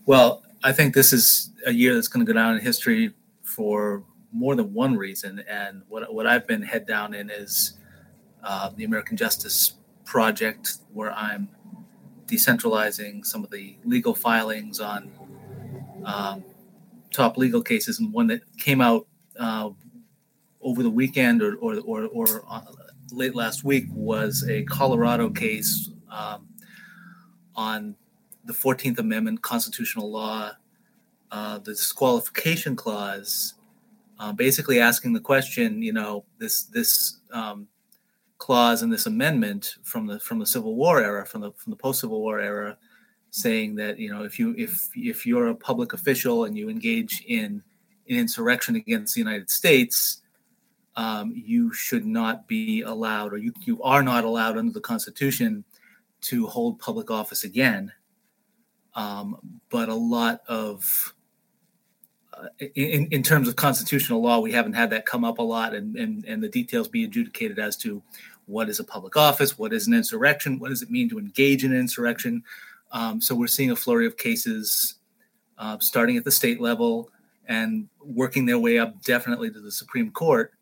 [0.06, 4.04] Well, I think this is a year that's going to go down in history for
[4.32, 5.44] more than one reason.
[5.50, 7.74] And what, what I've been head down in is
[8.44, 9.74] uh, the American Justice
[10.06, 11.50] Project, where I'm
[12.26, 15.12] decentralizing some of the legal filings on
[16.06, 16.44] um,
[17.12, 19.70] top legal cases, and one that came out uh,
[20.62, 22.62] over the weekend or or or, or uh,
[23.12, 26.48] late last week was a Colorado case um,
[27.56, 27.96] on
[28.46, 30.52] the Fourteenth Amendment constitutional law,
[31.32, 33.56] uh, the disqualification clause,
[34.20, 37.68] uh, basically asking the question, you know, this this um,
[38.38, 41.78] clause in this amendment from the from the Civil War era, from the from the
[41.78, 42.78] post Civil War era,
[43.32, 47.24] saying that you know if you if if you're a public official and you engage
[47.28, 47.62] in
[48.10, 50.22] an insurrection against the United States,
[50.96, 55.64] um, you should not be allowed, or you you are not allowed under the Constitution
[56.22, 57.92] to hold public office again.
[58.96, 59.38] Um,
[59.70, 61.14] but a lot of
[62.34, 65.74] uh, in, in terms of constitutional law, we haven't had that come up a lot
[65.74, 68.02] and, and, and the details be adjudicated as to
[68.46, 71.64] what is a public office, what is an insurrection, what does it mean to engage
[71.64, 72.44] in an insurrection.
[72.92, 74.96] Um, so we're seeing a flurry of cases
[75.58, 77.10] uh, starting at the state level
[77.48, 80.54] and working their way up definitely to the Supreme Court.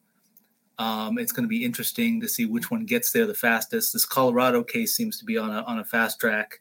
[0.78, 3.94] Um, it's going to be interesting to see which one gets there the fastest.
[3.94, 6.60] This Colorado case seems to be on a, on a fast track.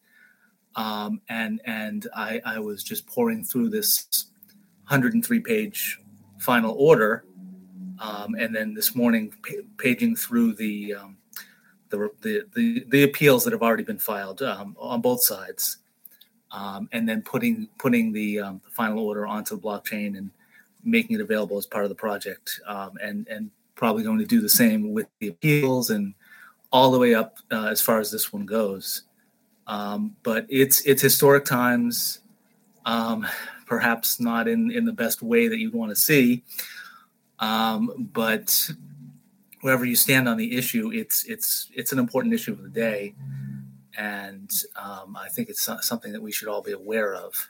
[0.77, 4.27] Um, and and I, I was just pouring through this
[4.89, 6.01] 103 page
[6.39, 7.25] final order.
[8.01, 9.33] Um, and then this morning,
[9.79, 11.17] paging through the, um,
[11.91, 15.79] the, the, the, the, appeals that have already been filed um, on both sides.
[16.51, 20.31] Um, and then putting putting the, the, final order onto the blockchain and
[20.85, 22.61] making it available as part of the project,
[23.01, 26.15] and and probably going to do the same with the appeals and
[26.73, 29.03] all the way up uh, as far as this one goes.
[29.67, 32.21] but it's it's historic times.
[32.87, 33.27] Um,
[33.67, 36.43] perhaps not in in the best way that you'd want to see.
[37.39, 38.71] Um, but
[39.61, 43.15] wherever you stand on the issue, it's it's it's an important issue of the day,
[43.97, 47.49] and um, I think it's something that we should all be aware of.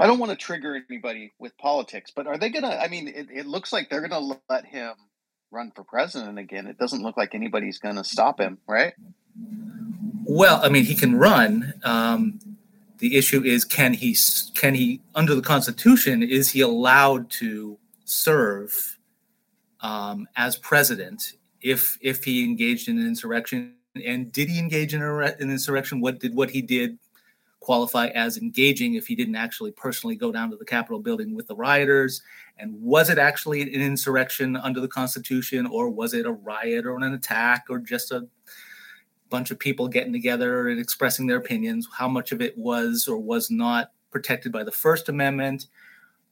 [0.00, 2.80] I don't want to trigger anybody with politics, but are they going to?
[2.80, 4.94] I mean, it, it looks like they're going to let him
[5.50, 6.66] run for president again.
[6.66, 8.94] It doesn't look like anybody's going to stop him, right?
[10.24, 11.74] Well, I mean, he can run.
[11.84, 12.38] Um,
[12.98, 14.16] the issue is can he
[14.54, 18.98] can he under the Constitution is he allowed to serve
[19.80, 21.32] um, as president
[21.62, 23.74] if if he engaged in an insurrection
[24.06, 26.00] and did he engage in an insurrection?
[26.00, 26.98] What did what he did
[27.60, 31.46] qualify as engaging if he didn't actually personally go down to the Capitol building with
[31.46, 32.22] the rioters?
[32.58, 36.96] And was it actually an insurrection under the Constitution, or was it a riot or
[36.96, 38.26] an attack or just a
[39.30, 43.16] bunch of people getting together and expressing their opinions, how much of it was or
[43.16, 45.66] was not protected by the First Amendment.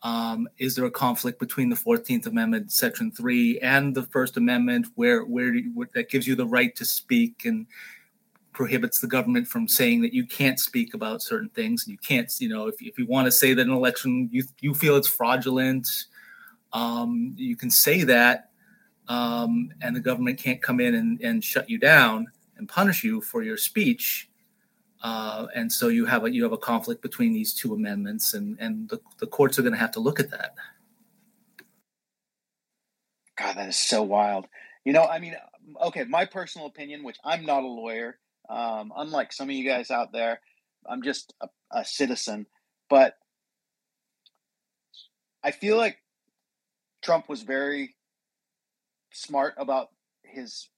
[0.03, 4.89] Um, is there a conflict between the Fourteenth Amendment, Section Three, and the First Amendment,
[4.95, 7.67] where where, you, where, that gives you the right to speak and
[8.59, 11.87] prohibits the government from saying that you can't speak about certain things?
[11.87, 14.43] and You can't, you know, if, if you want to say that an election you
[14.61, 15.87] you feel it's fraudulent,
[16.73, 18.51] um, you can say that,
[19.07, 23.21] um, and the government can't come in and, and shut you down and punish you
[23.21, 24.29] for your speech.
[25.05, 28.59] Uh, and so you have a you have a conflict between these two amendments, and
[28.59, 30.57] and the, the courts are going to have to look at that.
[33.37, 34.49] God, that is so wild.
[34.85, 35.37] You know, I mean,
[35.81, 39.91] okay, my personal opinion, which I'm not a lawyer, um, unlike some of you guys
[39.91, 40.41] out there,
[40.89, 42.47] I'm just a, a citizen,
[42.89, 43.15] but
[45.43, 45.99] I feel like
[47.03, 47.95] Trump was very
[49.13, 49.89] smart about
[50.23, 50.69] his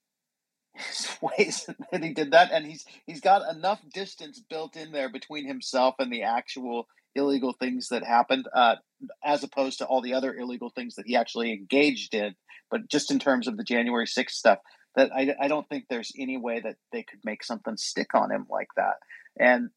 [0.74, 5.08] his ways that he did that, and he's he's got enough distance built in there
[5.08, 8.76] between himself and the actual illegal things that happened, uh,
[9.24, 12.34] as opposed to all the other illegal things that he actually engaged in.
[12.70, 14.60] But just in terms of the January 6th stuff,
[14.96, 18.30] that I, I don't think there's any way that they could make something stick on
[18.30, 18.94] him like that.
[19.38, 19.70] And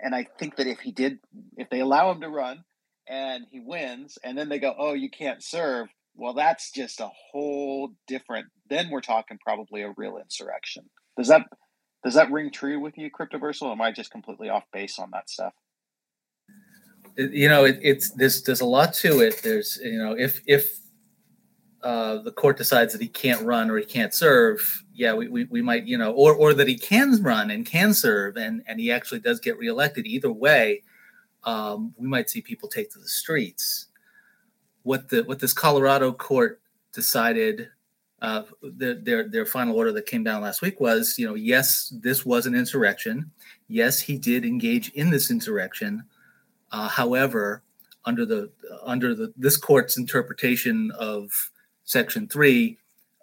[0.00, 1.18] and I think that if he did,
[1.56, 2.62] if they allow him to run
[3.08, 7.08] and he wins, and then they go, oh, you can't serve, well, that's just a
[7.30, 8.46] whole different.
[8.68, 10.84] Then we're talking probably a real insurrection.
[11.16, 11.42] Does that
[12.04, 13.72] does that ring true with you, Cryptoversal?
[13.72, 15.52] am I just completely off base on that stuff?
[17.16, 19.40] You know, it, it's there's there's a lot to it.
[19.42, 20.78] There's you know, if if
[21.82, 25.44] uh, the court decides that he can't run or he can't serve, yeah, we, we,
[25.44, 28.80] we might, you know, or or that he can run and can serve and and
[28.80, 30.06] he actually does get reelected.
[30.06, 30.82] Either way,
[31.44, 33.88] um, we might see people take to the streets
[34.88, 36.62] what the what this Colorado court
[36.94, 37.68] decided
[38.22, 41.92] uh, their, their their final order that came down last week was, you know, yes,
[42.02, 43.30] this was an insurrection.
[43.68, 46.02] Yes, he did engage in this insurrection.
[46.72, 47.62] Uh, however,
[48.06, 48.50] under the
[48.82, 51.30] under the this court's interpretation of
[51.88, 52.76] Section Three,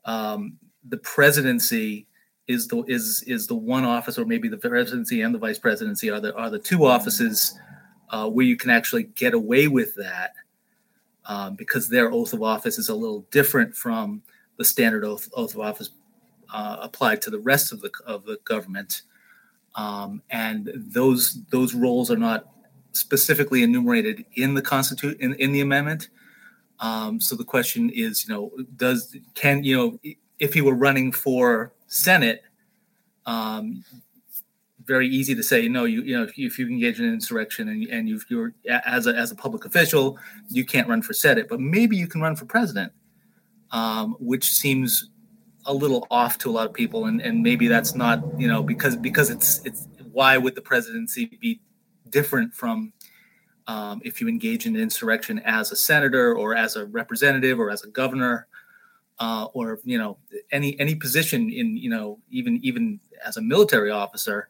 [0.05, 0.57] um,
[0.89, 2.07] the presidency
[2.47, 6.09] is the is is the one office, or maybe the presidency and the vice presidency
[6.09, 7.59] are the are the two offices
[8.09, 10.33] uh, where you can actually get away with that
[11.25, 14.23] um, because their oath of office is a little different from
[14.57, 15.91] the standard oath, oath of office
[16.51, 19.03] uh, applied to the rest of the of the government,
[19.75, 22.47] um, and those those roles are not
[22.93, 26.09] specifically enumerated in the constitute in, in the amendment.
[26.79, 29.99] Um, so the question is, you know, does can you know
[30.39, 32.43] if he were running for Senate,
[33.25, 33.83] um,
[34.83, 35.85] very easy to say no.
[35.85, 38.53] You you know if you, if you engage in an insurrection and and you you're
[38.67, 40.17] as a as a public official,
[40.49, 42.91] you can't run for Senate, but maybe you can run for president,
[43.71, 45.09] um, which seems
[45.65, 48.61] a little off to a lot of people, and and maybe that's not you know
[48.61, 51.59] because because it's it's why would the presidency be
[52.09, 52.93] different from
[53.67, 57.69] um, if you engage in an insurrection as a senator or as a representative or
[57.69, 58.47] as a governor
[59.19, 60.17] uh, or you know
[60.51, 64.49] any any position in you know even even as a military officer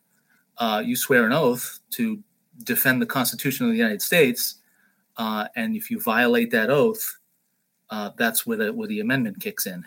[0.57, 2.21] uh, you swear an oath to
[2.63, 4.55] defend the Constitution of the United States,
[5.17, 7.17] uh, and if you violate that oath,
[7.89, 9.85] uh, that's where the where the amendment kicks in.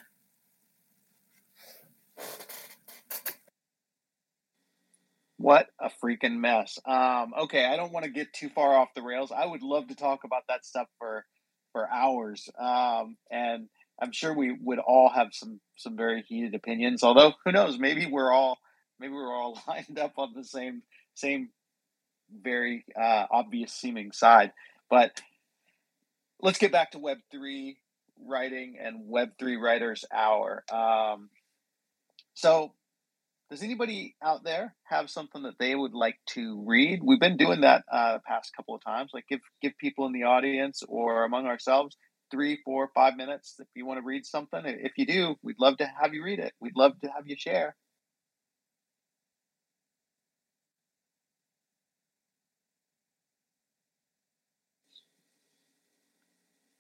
[5.39, 6.79] What a freaking mess.
[6.85, 9.33] Um, okay, I don't want to get too far off the rails.
[9.33, 11.25] I would love to talk about that stuff for
[11.73, 13.69] for hours, um, and
[14.03, 17.05] I'm sure we would all have some some very heated opinions.
[17.05, 17.79] Although, who knows?
[17.79, 18.59] Maybe we're all
[18.99, 20.83] maybe we're all lined up on the same
[21.15, 21.51] same
[22.43, 24.53] very uh, obvious seeming side.
[24.91, 25.21] But
[26.41, 27.79] let's get back to Web three
[28.27, 30.65] writing and Web three writers hour.
[30.73, 31.31] Um,
[32.35, 32.73] so,
[33.51, 37.01] does anybody out there have something that they would like to read?
[37.03, 39.11] We've been doing that uh, the past couple of times.
[39.15, 41.97] Like give give people in the audience or among ourselves
[42.31, 44.63] three, four, five minutes if you want to read something.
[44.65, 46.53] If you do, we'd love to have you read it.
[46.61, 47.75] We'd love to have you share.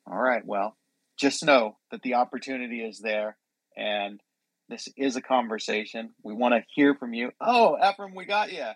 [0.07, 0.45] All right.
[0.45, 0.77] Well,
[1.19, 3.37] just know that the opportunity is there
[3.77, 4.21] and
[4.69, 6.11] this is a conversation.
[6.23, 7.31] We want to hear from you.
[7.41, 8.67] Oh, Ephraim, we got you.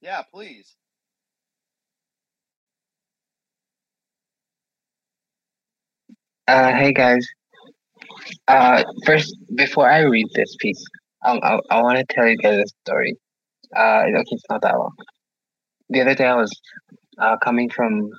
[0.00, 0.74] Yeah, please.
[6.48, 7.26] Uh, hey guys.
[8.46, 10.84] Uh, first, before I read this piece,
[11.24, 13.14] um, I, I want to tell you guys a story.
[13.76, 14.92] Uh, okay, it's not that long.
[15.88, 16.52] The other day I was
[17.18, 18.10] uh, coming from,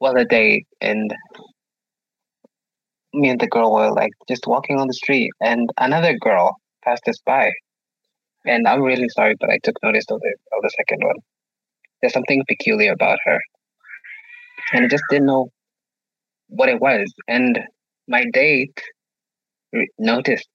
[0.00, 1.14] well, a date, and
[3.12, 7.06] me and the girl were like just walking on the street, and another girl passed
[7.08, 7.50] us by.
[8.46, 11.16] And I'm really sorry, but I took notice of the of the second one.
[12.00, 13.38] There's something peculiar about her,
[14.72, 15.50] and I just didn't know
[16.48, 17.12] what it was.
[17.28, 17.60] And
[18.08, 18.80] my date
[19.98, 20.48] noticed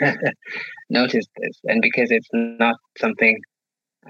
[0.90, 3.38] noticed this, and because it's not something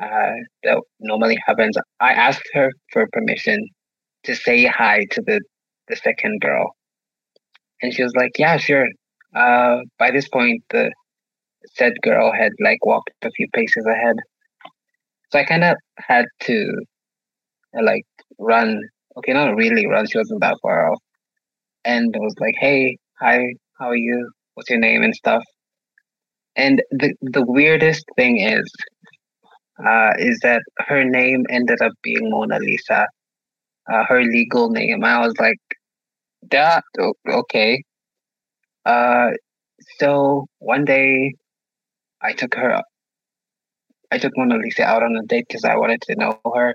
[0.01, 0.33] uh,
[0.63, 3.67] that normally happens, I asked her for permission
[4.25, 5.41] to say hi to the
[5.89, 6.75] the second girl
[7.83, 8.87] and she was like, yeah, sure.
[9.35, 10.91] Uh, by this point, the
[11.75, 14.17] said girl had like walked a few paces ahead.
[15.31, 16.73] So I kind of had to
[17.77, 18.07] uh, like
[18.39, 18.81] run.
[19.17, 20.07] Okay, not really run.
[20.07, 21.03] She wasn't that far off.
[21.85, 24.31] And I was like, hey, hi, how are you?
[24.55, 25.45] What's your name and stuff?
[26.57, 28.71] And the the weirdest thing is,
[29.87, 33.07] uh, is that her name ended up being Mona Lisa,
[33.93, 35.05] uh, her legal name.
[35.05, 35.61] I was like,
[36.51, 36.85] that
[37.29, 37.83] okay.
[38.85, 39.31] Uh,
[39.99, 41.35] so one day,
[42.23, 42.83] I took her.
[44.11, 46.75] I took Mona Lisa out on a date because I wanted to know her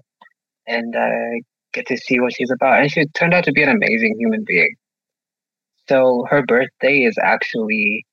[0.67, 1.41] and uh,
[1.73, 2.81] get to see what she's about.
[2.81, 4.75] And she turned out to be an amazing human being.
[5.89, 8.05] So her birthday is actually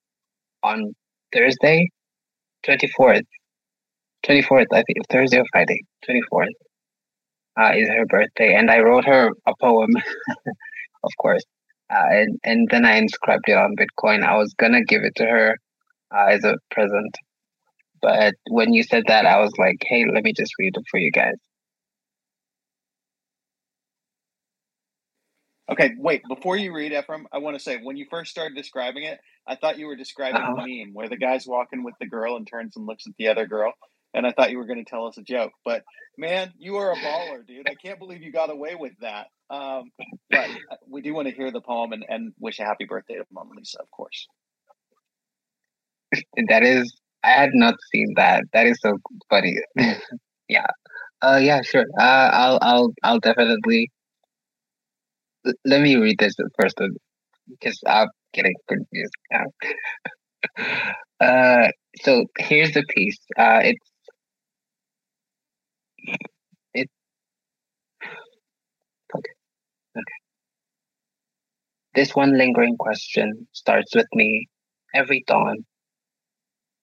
[0.63, 0.95] on
[1.33, 1.89] Thursday,
[2.65, 3.25] twenty fourth.
[4.25, 5.81] Twenty fourth, I think Thursday or Friday.
[6.05, 6.49] Twenty fourth
[7.59, 9.91] uh, is her birthday, and I wrote her a poem
[11.03, 11.45] of course.
[11.93, 14.23] Uh, and and then I inscribed it on Bitcoin.
[14.23, 15.57] I was gonna give it to her
[16.15, 17.17] uh, as a present,
[18.01, 20.99] but when you said that, I was like, "Hey, let me just read it for
[20.99, 21.35] you guys."
[25.71, 26.23] Okay, wait.
[26.29, 29.55] Before you read, Ephraim, I want to say when you first started describing it, I
[29.55, 30.65] thought you were describing uh-huh.
[30.65, 33.29] the meme where the guy's walking with the girl and turns and looks at the
[33.29, 33.73] other girl,
[34.15, 35.53] and I thought you were going to tell us a joke.
[35.65, 35.83] But
[36.19, 37.69] man, you are a baller, dude.
[37.69, 39.29] I can't believe you got away with that.
[39.49, 39.91] Um,
[40.31, 40.49] but
[40.89, 43.51] we do want to hear the poem and, and wish a happy birthday to Mona
[43.57, 44.27] Lisa, of course.
[46.49, 46.93] That is,
[47.23, 48.45] I had not seen that.
[48.53, 48.99] That is so
[49.29, 49.59] funny.
[50.49, 50.67] yeah.
[51.23, 51.85] Uh, yeah, sure.
[51.99, 53.91] Uh, I'll, I'll, I'll definitely.
[55.65, 56.79] Let me read this first,
[57.49, 59.45] because I'm getting confused now.
[61.21, 61.69] uh,
[62.03, 63.19] so here's the piece.
[63.39, 63.91] Uh, it's
[69.97, 70.13] Okay.
[71.95, 74.49] This one lingering question starts with me
[74.95, 75.65] every dawn.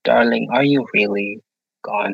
[0.04, 1.40] Darling, are you really
[1.84, 2.14] gone?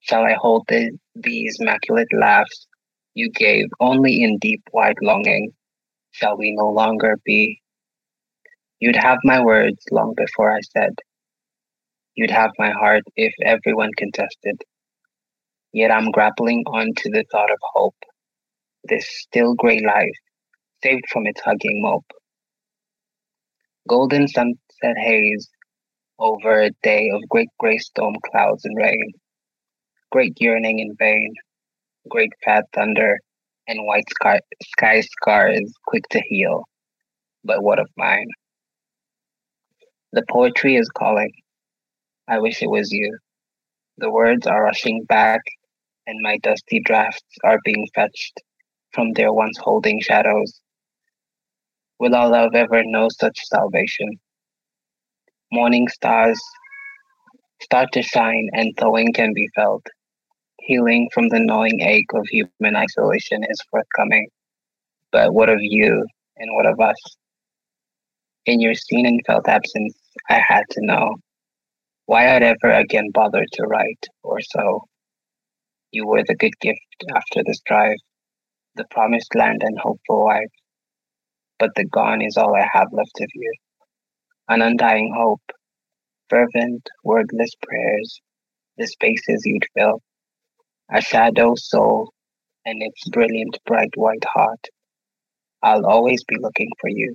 [0.00, 2.66] Shall I hold the, these immaculate laughs
[3.14, 5.52] you gave only in deep, wide longing?
[6.12, 7.60] Shall we no longer be?
[8.80, 10.94] You'd have my words long before I said.
[12.14, 14.62] You'd have my heart if everyone contested.
[15.74, 17.96] Yet I'm grappling on to the thought of hope,
[18.84, 20.16] this still gray life,
[20.84, 22.06] saved from its hugging mope.
[23.88, 25.48] Golden sunset haze
[26.20, 29.14] over a day of great gray storm clouds and rain,
[30.12, 31.34] great yearning in vain,
[32.08, 33.18] great fat thunder,
[33.66, 36.62] and white sky, sky scars quick to heal.
[37.42, 38.28] But what of mine?
[40.12, 41.32] The poetry is calling.
[42.28, 43.18] I wish it was you.
[43.98, 45.40] The words are rushing back,
[46.06, 48.42] and my dusty drafts are being fetched
[48.92, 50.60] from their once holding shadows.
[51.98, 54.18] Will our love ever know such salvation?
[55.52, 56.40] Morning stars
[57.62, 59.86] start to shine, and thawing can be felt.
[60.60, 64.28] Healing from the gnawing ache of human isolation is forthcoming.
[65.12, 66.96] But what of you and what of us?
[68.46, 69.96] In your seen and felt absence,
[70.28, 71.16] I had to know
[72.06, 74.84] why I'd ever again bother to write or so.
[75.94, 77.98] You were the good gift after this drive,
[78.74, 80.50] the promised land and hopeful wife.
[81.60, 83.52] But the gone is all I have left of you.
[84.48, 85.52] An undying hope,
[86.28, 88.20] fervent, wordless prayers,
[88.76, 90.02] the spaces you'd fill
[90.92, 92.12] a shadow soul
[92.66, 94.66] and its brilliant bright white heart.
[95.62, 97.14] I'll always be looking for you,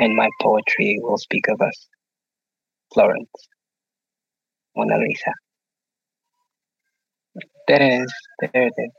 [0.00, 1.86] and my poetry will speak of us.
[2.92, 3.30] Florence.
[4.74, 5.32] Mona Lisa.
[7.68, 8.14] There it is.
[8.40, 8.90] There it is.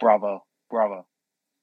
[0.00, 0.44] Bravo.
[0.70, 1.06] Bravo.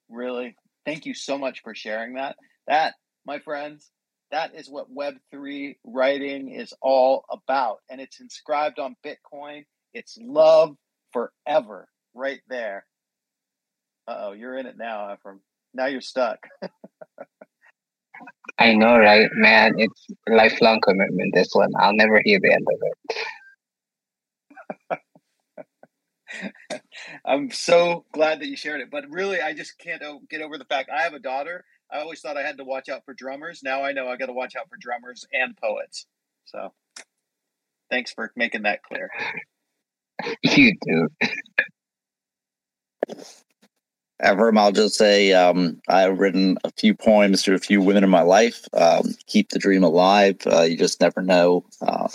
[0.09, 0.55] Really?
[0.85, 2.35] Thank you so much for sharing that.
[2.67, 2.95] That,
[3.25, 3.91] my friends,
[4.31, 7.77] that is what Web3 writing is all about.
[7.89, 9.65] And it's inscribed on Bitcoin.
[9.93, 10.75] It's love
[11.13, 12.85] forever right there.
[14.07, 15.41] Uh oh, you're in it now, Ephraim.
[15.73, 16.39] Now you're stuck.
[18.59, 19.75] I know, right, man?
[19.77, 21.71] It's a lifelong commitment, this one.
[21.79, 22.67] I'll never hear the end
[24.91, 24.99] of
[26.69, 26.81] it.
[27.25, 28.91] I'm so glad that you shared it.
[28.91, 32.21] But really, I just can't get over the fact I have a daughter I always
[32.21, 33.61] thought I had to watch out for drummers.
[33.63, 36.05] Now I know I got to watch out for drummers and poets.
[36.45, 36.71] So
[37.89, 39.09] thanks for making that clear.
[40.43, 41.07] You do.
[44.21, 48.09] Ever, I'll just say um, I've written a few poems to a few women in
[48.09, 48.67] my life.
[48.73, 50.37] Um, keep the dream alive.
[50.45, 51.65] Uh, you just never know.
[51.81, 52.09] Uh,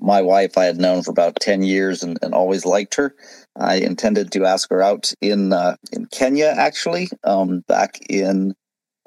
[0.00, 3.14] my wife I had known for about 10 years and, and always liked her.
[3.56, 8.54] I intended to ask her out in uh, in Kenya, actually, um, back in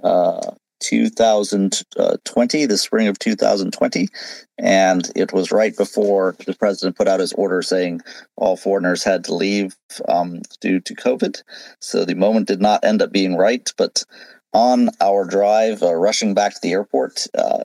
[0.02, 4.08] uh, 2020, the spring of 2020.
[4.58, 8.02] And it was right before the president put out his order saying
[8.36, 9.76] all foreigners had to leave
[10.08, 11.42] um, due to COVID.
[11.80, 13.72] So the moment did not end up being right.
[13.78, 14.04] But
[14.54, 17.64] on our drive, uh, rushing back to the airport, uh,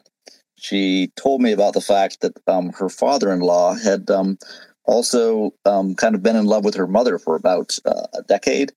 [0.57, 4.39] she told me about the fact that um, her father in law had um,
[4.85, 8.73] also um, kind of been in love with her mother for about uh, a decade.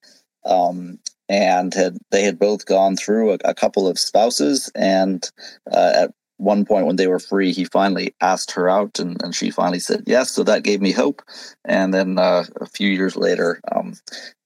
[0.45, 0.99] Um,
[1.29, 5.29] and had they had both gone through a, a couple of spouses and
[5.71, 9.33] uh, at one point when they were free he finally asked her out and, and
[9.33, 11.21] she finally said yes so that gave me hope.
[11.63, 13.93] And then uh, a few years later um,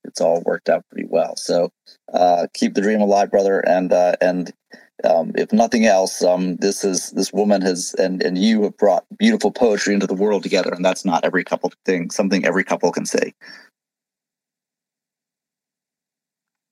[0.04, 1.36] it's all worked out pretty well.
[1.36, 1.72] So
[2.14, 4.54] uh, keep the dream alive brother and uh, and
[5.04, 9.06] um, if nothing else um, this is this woman has and and you have brought
[9.18, 12.92] beautiful poetry into the world together and that's not every couple thing something every couple
[12.92, 13.34] can say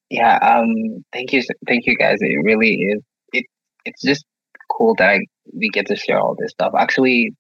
[0.10, 2.20] Yeah, um, thank you, thank you guys.
[2.22, 3.02] It really is.
[3.34, 3.46] It
[3.86, 4.26] it's just
[4.72, 5.20] cool that I,
[5.54, 6.74] we get to share all this stuff.
[6.78, 7.34] Actually,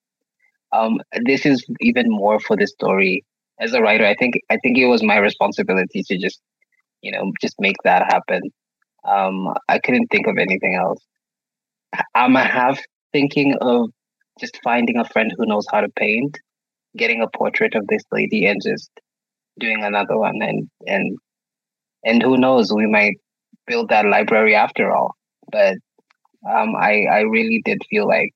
[0.74, 3.24] um, this is even more for the story.
[3.60, 6.42] As a writer, I think I think it was my responsibility to just,
[7.02, 8.42] you know, just make that happen.
[9.06, 11.00] Um, I couldn't think of anything else.
[12.16, 12.80] I'm half
[13.14, 13.90] thinking of
[14.40, 16.38] just finding a friend who knows how to paint,
[16.98, 18.92] getting a portrait of this lady, and just
[19.60, 21.18] doing another one and and
[22.04, 23.16] and who knows, we might
[23.68, 25.16] build that library after all.
[25.52, 25.76] But
[26.50, 28.34] um, I I really did feel like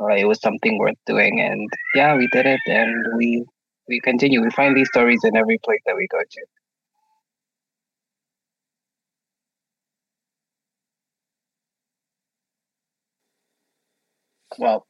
[0.00, 3.44] uh, it was something worth doing, and yeah, we did it, and we
[3.88, 4.42] we continue.
[4.42, 6.46] We find these stories in every place that we go to.
[14.58, 14.86] Well,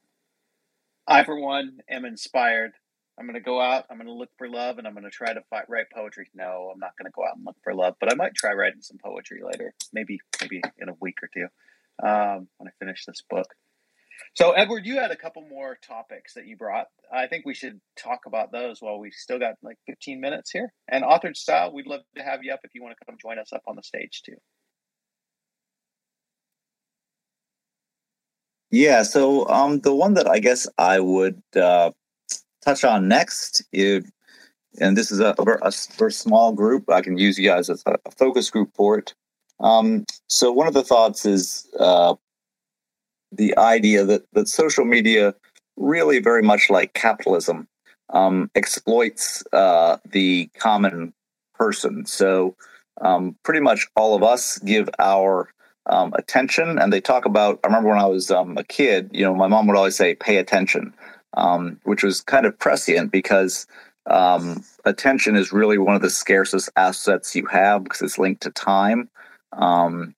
[1.07, 2.75] I for one am inspired.
[3.19, 3.85] I'm going to go out.
[3.89, 6.29] I'm going to look for love, and I'm going to try to write poetry.
[6.33, 8.53] No, I'm not going to go out and look for love, but I might try
[8.53, 9.73] writing some poetry later.
[9.91, 11.47] Maybe, maybe in a week or two
[12.07, 13.47] um, when I finish this book.
[14.35, 16.87] So, Edward, you had a couple more topics that you brought.
[17.13, 20.71] I think we should talk about those while we still got like 15 minutes here.
[20.89, 23.37] And authored style, we'd love to have you up if you want to come join
[23.37, 24.35] us up on the stage too.
[28.71, 31.91] Yeah, so um, the one that I guess I would uh,
[32.63, 35.71] touch on next, and this is a, a, a,
[36.11, 39.13] small group, I can use you guys as a, a focus group for it.
[39.59, 42.15] Um, so one of the thoughts is uh,
[43.31, 45.35] the idea that, that social media
[45.77, 47.67] really very much like capitalism
[48.11, 51.13] um, exploits uh, the common
[51.53, 52.05] person.
[52.05, 52.55] So
[53.01, 55.49] um, pretty much all of us give our
[55.85, 56.79] um, attention.
[56.79, 59.47] And they talk about, I remember when I was um, a kid, you know, my
[59.47, 60.93] mom would always say, pay attention,
[61.35, 63.67] um, which was kind of prescient because
[64.09, 68.51] um, attention is really one of the scarcest assets you have because it's linked to
[68.51, 69.09] time.
[69.53, 70.15] Um,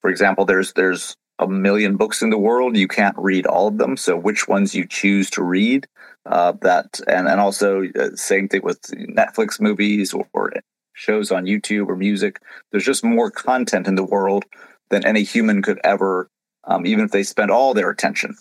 [0.00, 2.76] for example, there's, there's a million books in the world.
[2.76, 3.96] You can't read all of them.
[3.96, 5.86] So which ones you choose to read,
[6.26, 10.52] uh, that, and, and also uh, same thing with Netflix movies or, or
[10.94, 12.40] shows on YouTube or music.
[12.70, 14.44] There's just more content in the world
[14.90, 16.28] than any human could ever,
[16.64, 18.36] um, even if they spent all their attention,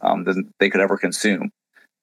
[0.00, 1.50] um, than they could ever consume.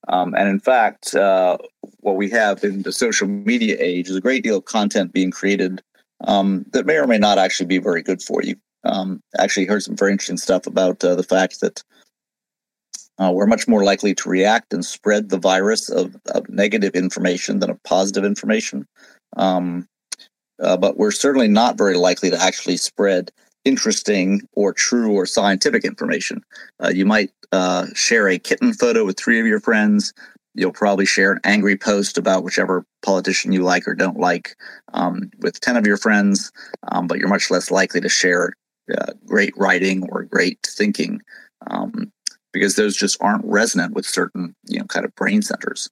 [0.10, 1.58] Um, and in fact, uh,
[2.00, 5.32] what we have in the social media age is a great deal of content being
[5.32, 5.82] created
[6.26, 8.56] um, that may or may not actually be very good for you.
[8.84, 11.84] Um, actually, heard some very interesting stuff about uh, the fact that
[13.20, 17.60] uh, we're much more likely to react and spread the virus of, of negative information
[17.60, 18.86] than of positive information.
[19.38, 19.88] Um,
[20.62, 23.32] uh, but we're certainly not very likely to actually spread
[23.66, 26.44] interesting or true or scientific information.
[26.84, 30.14] Uh, you might uh, share a kitten photo with three of your friends.
[30.56, 34.56] You'll probably share an angry post about whichever politician you like or don't like
[34.94, 36.52] um, with 10 of your friends,
[36.92, 38.54] um, but you're much less likely to share
[38.96, 41.22] uh, great writing or great thinking
[41.68, 42.12] um,
[42.52, 45.90] because those just aren't resonant with certain you know kind of brain centers.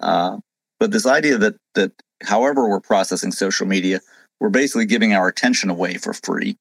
[0.00, 0.38] Uh,
[0.78, 1.92] but this idea that that
[2.22, 4.00] however we're processing social media,
[4.40, 6.56] we're basically giving our attention away for free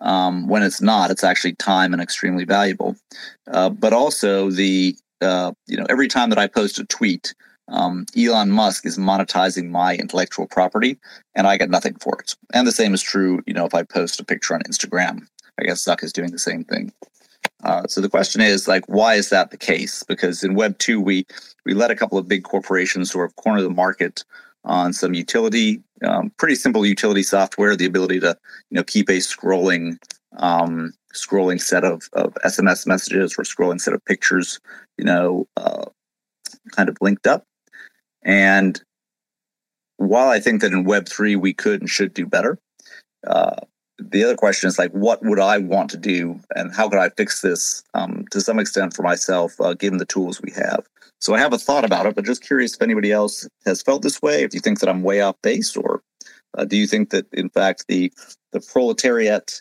[0.00, 2.96] um, when it's not, it's actually time and extremely valuable.
[3.46, 7.34] Uh, but also the uh, you know every time that I post a tweet,
[7.68, 10.98] um, Elon Musk is monetizing my intellectual property,
[11.34, 12.34] and I get nothing for it.
[12.52, 15.26] And the same is true, you know, if I post a picture on Instagram.
[15.58, 16.92] I guess Zuck is doing the same thing.
[17.62, 20.02] Uh, so the question is like, why is that the case?
[20.02, 21.26] Because in Web two, we
[21.64, 24.24] we let a couple of big corporations sort of corner the market
[24.64, 28.36] on some utility, um, pretty simple utility software, the ability to
[28.70, 29.96] you know keep a scrolling
[30.38, 34.60] um, scrolling set of, of SMS messages or scrolling set of pictures,
[34.96, 35.84] you know, uh,
[36.72, 37.44] kind of linked up.
[38.22, 38.80] And
[39.96, 42.58] while I think that in Web three we could and should do better,
[43.26, 43.56] uh,
[44.00, 47.10] the other question is like, what would I want to do, and how could I
[47.10, 50.86] fix this um, to some extent for myself, uh, given the tools we have?
[51.20, 54.02] So I have a thought about it, but just curious if anybody else has felt
[54.02, 54.42] this way.
[54.42, 56.02] If you think that I'm way off base, or
[56.56, 58.12] uh, do you think that in fact the
[58.52, 59.60] the proletariat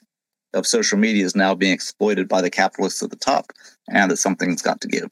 [0.53, 3.51] of social media is now being exploited by the capitalists at the top,
[3.89, 5.09] and that something's got to give?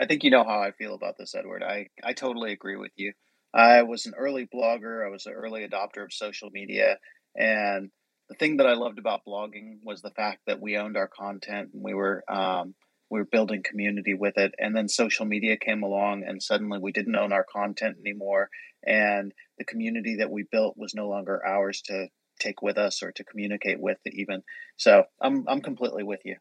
[0.00, 1.62] I think you know how I feel about this, Edward.
[1.62, 3.12] I, I totally agree with you.
[3.54, 5.06] I was an early blogger.
[5.06, 6.98] I was an early adopter of social media.
[7.36, 7.90] And
[8.28, 11.70] the thing that I loved about blogging was the fact that we owned our content
[11.72, 12.74] and we were um,
[13.10, 14.54] we were building community with it.
[14.58, 18.48] And then social media came along, and suddenly we didn't own our content anymore.
[18.84, 22.08] And the community that we built was no longer ours to
[22.40, 24.42] take with us or to communicate with, even.
[24.76, 26.36] So I'm I'm completely with you.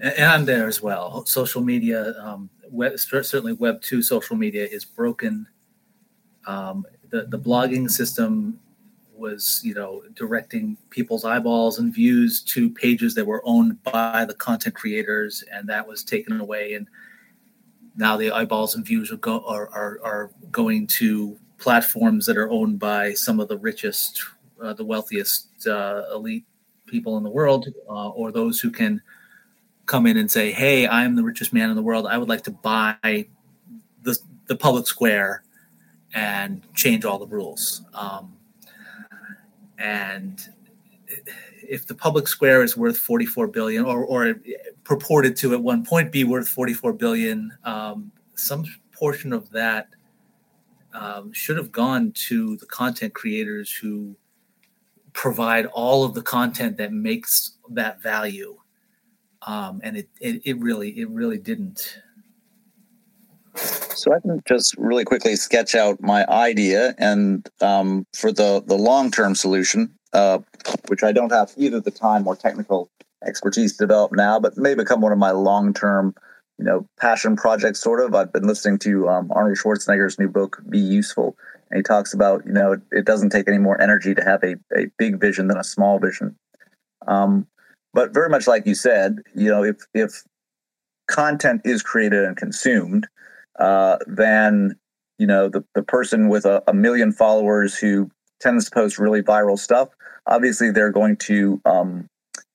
[0.00, 1.26] And I'm there as well.
[1.26, 5.46] Social media, um, web, certainly Web two social media is broken.
[6.46, 8.60] Um, the the blogging system
[9.14, 14.34] was you know directing people's eyeballs and views to pages that were owned by the
[14.34, 16.74] content creators, and that was taken away.
[16.74, 16.88] And
[17.96, 22.50] now the eyeballs and views are go are are, are going to platforms that are
[22.50, 24.24] owned by some of the richest,
[24.62, 26.44] uh, the wealthiest uh, elite
[26.86, 29.02] people in the world, uh, or those who can
[29.88, 32.06] come in and say, "Hey, I'm the richest man in the world.
[32.06, 33.26] I would like to buy
[34.02, 34.16] the
[34.46, 35.42] the public square
[36.14, 38.36] and change all the rules." Um,
[39.78, 40.40] and
[41.68, 44.34] if the public square is worth 44 billion, or or
[44.84, 49.88] purported to at one point be worth 44 billion, um, some portion of that
[50.92, 54.16] um, should have gone to the content creators who
[55.12, 58.57] provide all of the content that makes that value
[59.46, 62.00] um, and it, it it really it really didn't.
[63.54, 68.76] So I can just really quickly sketch out my idea, and um, for the the
[68.76, 70.38] long term solution, uh,
[70.88, 72.90] which I don't have either the time or technical
[73.26, 76.14] expertise to develop now, but may become one of my long term,
[76.58, 77.80] you know, passion projects.
[77.80, 78.14] Sort of.
[78.14, 81.36] I've been listening to um, Arnold Schwarzenegger's new book, Be Useful,
[81.70, 84.42] and he talks about you know it, it, doesn't take any more energy to have
[84.44, 86.36] a, a big vision than a small vision.
[87.06, 87.46] Um,
[87.92, 90.22] but very much like you said, you know, if if
[91.08, 93.06] content is created and consumed,
[93.58, 94.76] uh, then
[95.18, 98.10] you know the the person with a, a, million followers who
[98.40, 99.88] tends to post really viral stuff,
[100.26, 102.06] obviously they're going to um,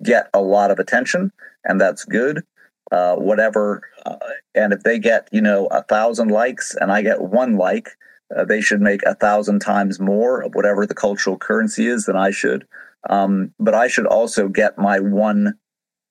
[0.02, 1.32] get a lot of attention,
[1.66, 2.44] and that's good.
[2.92, 4.18] Uh, whatever, uh,
[4.54, 7.90] and if they get you know a thousand likes and I get one like,
[8.36, 12.16] uh, they should make a thousand times more of whatever the cultural currency is than
[12.16, 12.68] I should.
[13.10, 15.56] Um, but I should also get my one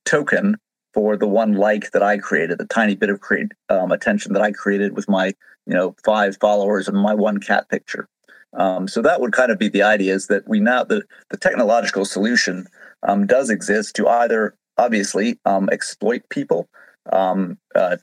[0.05, 0.57] token
[0.95, 4.43] for the one like that I created, the tiny bit of create, um, attention that
[4.43, 5.29] I created with my,
[5.67, 8.09] you know, five followers and my one cat picture.
[8.55, 11.39] Um, so that would kind of be the idea is that we now the the
[11.39, 12.67] technological solution
[13.03, 16.69] um, does exist to either obviously um, exploit people,
[17.11, 17.97] um, uh,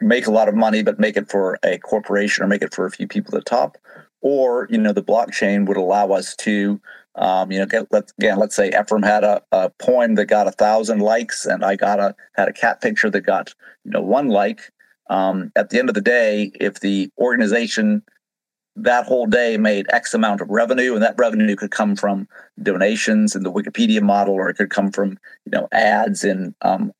[0.00, 2.86] make a lot of money, but make it for a corporation or make it for
[2.86, 3.78] a few people at the top,
[4.20, 6.80] or you know the blockchain would allow us to
[7.18, 10.46] um, you know, get, let's, again, let's say Ephraim had a, a poem that got
[10.46, 13.52] a thousand likes, and I got a had a cat picture that got
[13.84, 14.70] you know one like.
[15.10, 18.02] Um, at the end of the day, if the organization
[18.76, 22.28] that whole day made X amount of revenue, and that revenue could come from
[22.62, 26.92] donations in the Wikipedia model, or it could come from you know ads in um,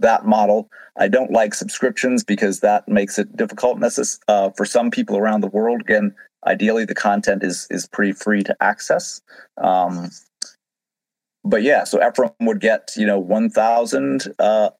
[0.00, 0.68] that model.
[0.96, 3.80] I don't like subscriptions because that makes it difficult
[4.26, 5.82] uh, for some people around the world.
[5.82, 9.20] Again, ideally the content is is pretty free to access.
[9.56, 10.10] Um,
[11.44, 14.70] but yeah so ephraim would get you know 1000 uh,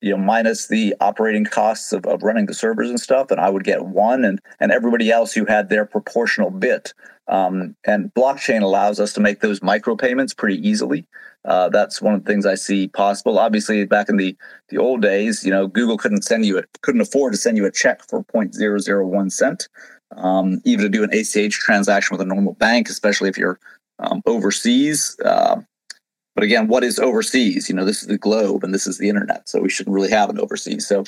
[0.00, 3.50] you know minus the operating costs of, of running the servers and stuff and i
[3.50, 6.94] would get one and and everybody else who had their proportional bit.
[7.28, 11.06] Um, and blockchain allows us to make those micropayments pretty easily.
[11.44, 13.38] Uh, that's one of the things I see possible.
[13.38, 14.36] Obviously, back in the
[14.68, 17.66] the old days, you know, Google couldn't send you it couldn't afford to send you
[17.66, 19.68] a check for 0.001 cent
[20.14, 23.58] um, even to do an ACH transaction with a normal bank, especially if you're
[23.98, 25.16] um, overseas.
[25.24, 25.60] Uh,
[26.34, 27.68] but again, what is overseas?
[27.68, 30.10] You know, this is the globe and this is the internet, so we shouldn't really
[30.10, 30.86] have an overseas.
[30.86, 31.04] So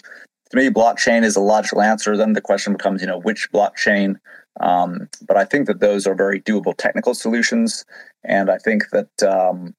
[0.51, 2.17] to me, blockchain is a logical answer.
[2.17, 4.17] Then the question becomes, you know, which blockchain?
[4.61, 7.85] Um, but I think that those are very doable technical solutions,
[8.25, 9.75] and I think that um,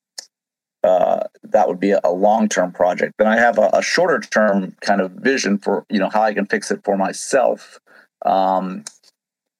[0.83, 3.13] uh, that would be a long-term project.
[3.17, 6.45] Then I have a, a shorter-term kind of vision for you know how I can
[6.45, 7.79] fix it for myself.
[8.25, 8.83] Um,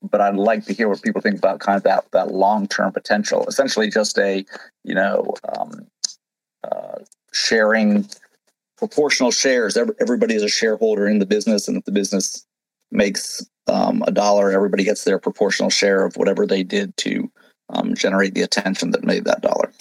[0.02, 2.92] but I'd like to hear what people think about kind of that that long term
[2.92, 3.46] potential.
[3.48, 4.46] Essentially, just a
[4.84, 5.88] you know um,
[6.64, 7.00] uh,
[7.34, 8.08] sharing
[8.78, 9.78] proportional shares.
[10.00, 12.46] everybody is a shareholder in the business, and if the business
[12.92, 17.30] makes um, a dollar, everybody gets their proportional share of whatever they did to
[17.70, 19.72] um, generate the attention that made that dollar.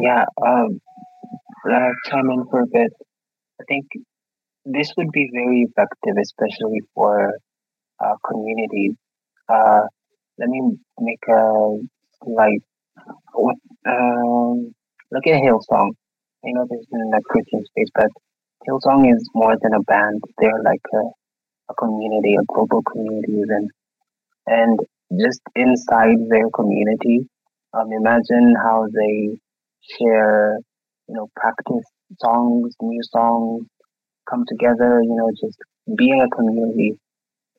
[0.00, 0.80] Yeah, um,
[1.70, 2.92] uh, chime in for a bit.
[3.60, 3.86] I think
[4.64, 7.32] this would be very effective, especially for
[8.00, 8.94] uh, communities.
[9.48, 9.82] Uh,
[10.38, 11.78] let me make a
[12.26, 12.62] like
[13.86, 14.72] um,
[15.10, 15.90] look at Hillsong.
[16.44, 18.10] I know there's in the Christian space, but
[18.68, 20.22] Hillsong is more than a band.
[20.38, 21.02] They're like a,
[21.70, 23.68] a community, a global community, even.
[24.46, 24.78] And
[25.20, 27.26] just inside their community,
[27.72, 29.38] um, imagine how they
[29.98, 30.58] share,
[31.08, 31.86] you know, practice
[32.18, 33.66] songs, new songs,
[34.28, 35.58] come together, you know, just
[35.96, 36.98] being a community.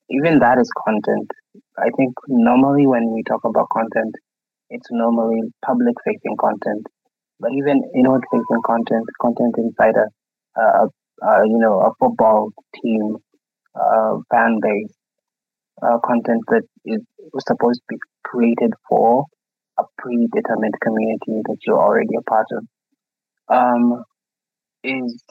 [0.09, 1.29] Even that is content.
[1.77, 4.15] I think normally when we talk about content,
[4.69, 6.85] it's normally public facing content.
[7.39, 10.87] But even inward facing content, content inside a, a,
[11.21, 13.17] a, you know, a football team,
[13.79, 14.93] uh, fan base,
[15.81, 17.01] uh, content that is
[17.47, 19.25] supposed to be created for
[19.77, 22.65] a predetermined community that you're already a part of.
[23.47, 24.03] Um,
[24.83, 25.23] is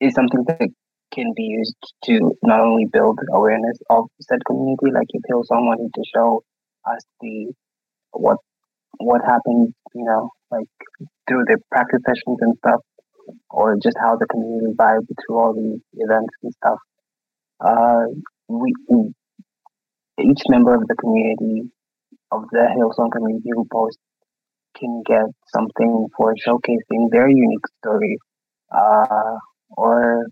[0.00, 0.68] is something that
[1.12, 5.90] can be used to not only build awareness of said community, like if Hillsong wanted
[5.94, 6.42] to show
[6.86, 7.52] us the
[8.12, 8.38] what
[8.98, 10.68] what happened, you know, like
[11.28, 12.80] through the practice sessions and stuff,
[13.50, 16.78] or just how the community vibe through all these events and stuff.
[17.60, 18.04] Uh,
[18.48, 19.12] we, we
[20.20, 21.70] each member of the community
[22.30, 24.00] of the Hillsong community who posts
[24.78, 28.18] can get something for showcasing their unique story.
[28.70, 29.36] Uh,
[29.76, 30.26] or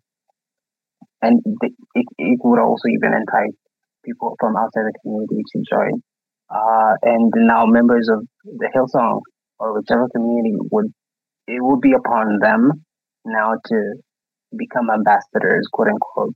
[1.22, 1.72] and it,
[2.18, 3.56] it would also even entice
[4.04, 6.02] people from outside the community to join.
[6.50, 9.20] uh, and now members of the Hillsong
[9.58, 10.92] or whichever community would
[11.46, 12.84] it would be upon them
[13.24, 13.94] now to
[14.56, 16.34] become ambassadors, quote unquote,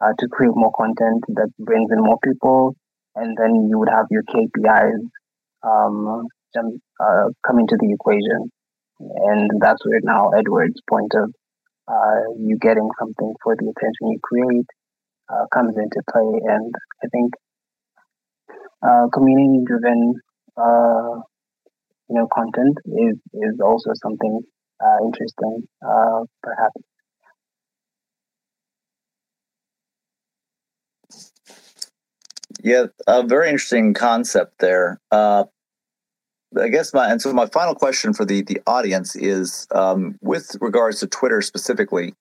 [0.00, 2.74] uh, to create more content that brings in more people,
[3.14, 5.00] and then you would have your KPIs
[5.62, 6.26] um,
[6.56, 8.50] uh, coming to the equation,
[8.98, 11.32] and that's where now Edward's point of
[11.88, 14.66] uh, you getting something for the attention you create
[15.28, 17.34] uh, comes into play, and I think
[18.82, 20.14] uh, community-driven
[20.56, 21.20] uh,
[22.08, 24.40] you know content is is also something
[24.84, 25.66] uh, interesting,
[26.42, 26.82] perhaps.
[32.62, 35.00] Yeah, a very interesting concept there.
[35.10, 35.44] Uh,
[36.58, 40.56] I guess my and so my final question for the the audience is um, with
[40.60, 42.14] regards to Twitter specifically.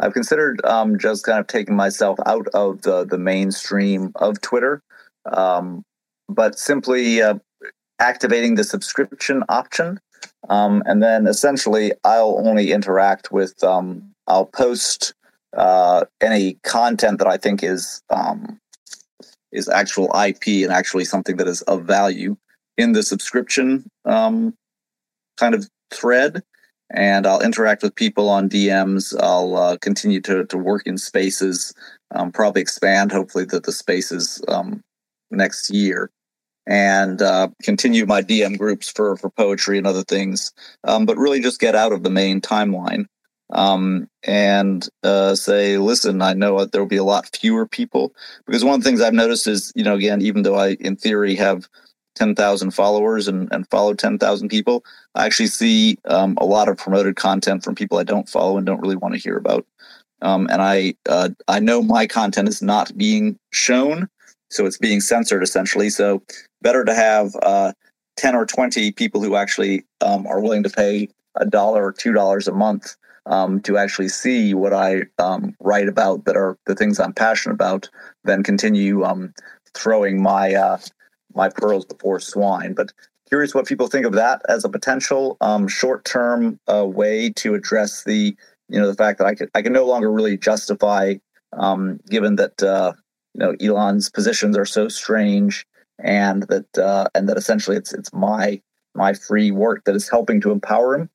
[0.00, 4.82] I've considered um, just kind of taking myself out of the the mainstream of Twitter,
[5.30, 5.84] um,
[6.28, 7.34] but simply uh,
[8.00, 10.00] activating the subscription option,
[10.48, 13.62] um, and then essentially I'll only interact with.
[13.62, 15.12] Um, I'll post
[15.54, 18.58] uh, any content that I think is um,
[19.52, 22.36] is actual IP and actually something that is of value
[22.76, 24.54] in the subscription um,
[25.36, 26.42] kind of thread.
[26.90, 29.14] And I'll interact with people on DMs.
[29.20, 31.74] I'll uh, continue to, to work in spaces,
[32.14, 34.82] um, probably expand, hopefully, the, the spaces um,
[35.30, 36.10] next year
[36.66, 40.52] and uh, continue my DM groups for for poetry and other things,
[40.84, 43.06] um, but really just get out of the main timeline
[43.52, 48.14] um, and uh, say, listen, I know there will be a lot fewer people
[48.46, 50.96] because one of the things I've noticed is, you know, again, even though I in
[50.96, 51.68] theory have
[52.14, 54.84] 10,000 followers and, and follow 10,000 people,
[55.14, 58.66] I actually see um, a lot of promoted content from people I don't follow and
[58.66, 59.66] don't really want to hear about.
[60.22, 64.08] Um, and I uh, I know my content is not being shown,
[64.50, 65.90] so it's being censored essentially.
[65.90, 66.22] So
[66.62, 67.72] better to have uh,
[68.16, 72.12] 10 or 20 people who actually um, are willing to pay a dollar or two
[72.12, 72.96] dollars a month
[73.26, 77.54] um, to actually see what I um, write about that are the things I'm passionate
[77.54, 77.88] about
[78.24, 79.34] than continue um,
[79.74, 80.78] throwing my uh,
[81.34, 82.74] my pearls before swine.
[82.74, 82.92] But
[83.28, 87.54] curious what people think of that as a potential um, short term uh, way to
[87.54, 88.36] address the
[88.68, 91.14] you know the fact that I can I can no longer really justify
[91.52, 92.92] um, given that uh,
[93.34, 95.66] you know Elon's positions are so strange
[95.98, 98.60] and that uh, and that essentially it's it's my
[98.94, 101.10] my free work that is helping to empower him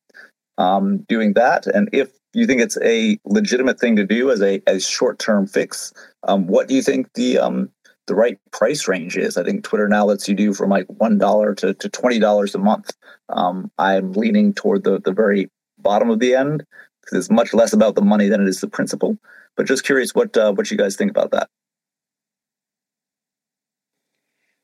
[0.58, 1.66] um, doing that.
[1.66, 5.46] And if you think it's a legitimate thing to do as a as short term
[5.46, 5.92] fix,
[6.24, 7.70] um, what do you think the um,
[8.10, 9.36] the right price range is?
[9.36, 12.56] I think Twitter now lets you do from like one dollar to, to twenty dollars
[12.56, 12.90] a month.
[13.28, 15.48] Um, I'm leaning toward the the very
[15.78, 16.66] bottom of the end
[17.00, 19.16] because it's much less about the money than it is the principle.
[19.56, 21.48] But just curious what uh, what you guys think about that.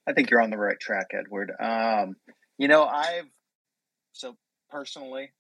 [0.09, 1.53] I think you're on the right track, Edward.
[1.61, 2.17] Um,
[2.59, 3.31] you know, I've
[4.11, 4.37] so
[4.71, 5.31] personally,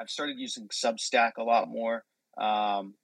[0.00, 2.02] I've started using Substack a lot more.
[2.36, 2.94] Um,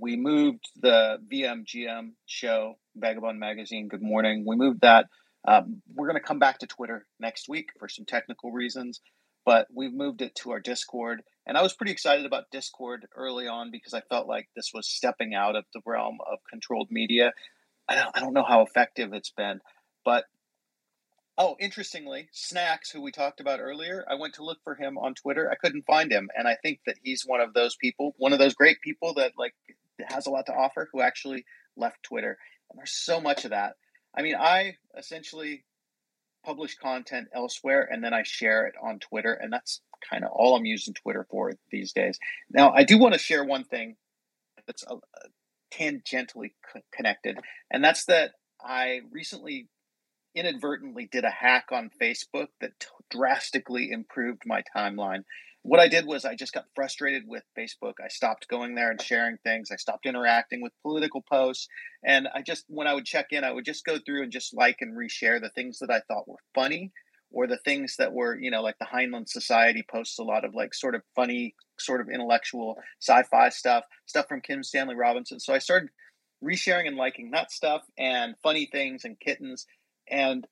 [0.00, 3.88] we moved the VMGM show, Vagobond Magazine.
[3.88, 4.44] Good morning.
[4.46, 5.06] We moved that.
[5.46, 9.00] Um, we're going to come back to Twitter next week for some technical reasons,
[9.44, 11.22] but we've moved it to our Discord.
[11.46, 14.88] And I was pretty excited about Discord early on because I felt like this was
[14.88, 17.32] stepping out of the realm of controlled media.
[17.88, 19.60] I don't, I don't know how effective it's been.
[20.04, 20.24] But
[21.36, 25.14] oh, interestingly, Snacks, who we talked about earlier, I went to look for him on
[25.14, 25.50] Twitter.
[25.50, 28.38] I couldn't find him, and I think that he's one of those people, one of
[28.38, 29.54] those great people that like
[30.06, 31.44] has a lot to offer, who actually
[31.76, 32.36] left Twitter.
[32.70, 33.74] And there's so much of that.
[34.16, 35.64] I mean, I essentially
[36.44, 39.80] publish content elsewhere and then I share it on Twitter, and that's
[40.10, 42.18] kind of all I'm using Twitter for these days.
[42.50, 43.96] Now, I do want to share one thing
[44.66, 44.96] that's uh,
[45.72, 46.52] tangentially
[46.94, 47.38] connected,
[47.70, 49.68] and that's that I recently
[50.34, 55.24] inadvertently did a hack on Facebook that t- drastically improved my timeline.
[55.64, 57.94] What I did was I just got frustrated with Facebook.
[58.04, 59.70] I stopped going there and sharing things.
[59.70, 61.68] I stopped interacting with political posts.
[62.04, 64.56] And I just, when I would check in, I would just go through and just
[64.56, 66.90] like and reshare the things that I thought were funny
[67.30, 70.54] or the things that were, you know, like the Heinlein Society posts a lot of
[70.54, 75.38] like sort of funny, sort of intellectual sci fi stuff, stuff from Kim Stanley Robinson.
[75.38, 75.90] So I started
[76.44, 79.66] resharing and liking that stuff and funny things and kittens
[80.10, 80.46] and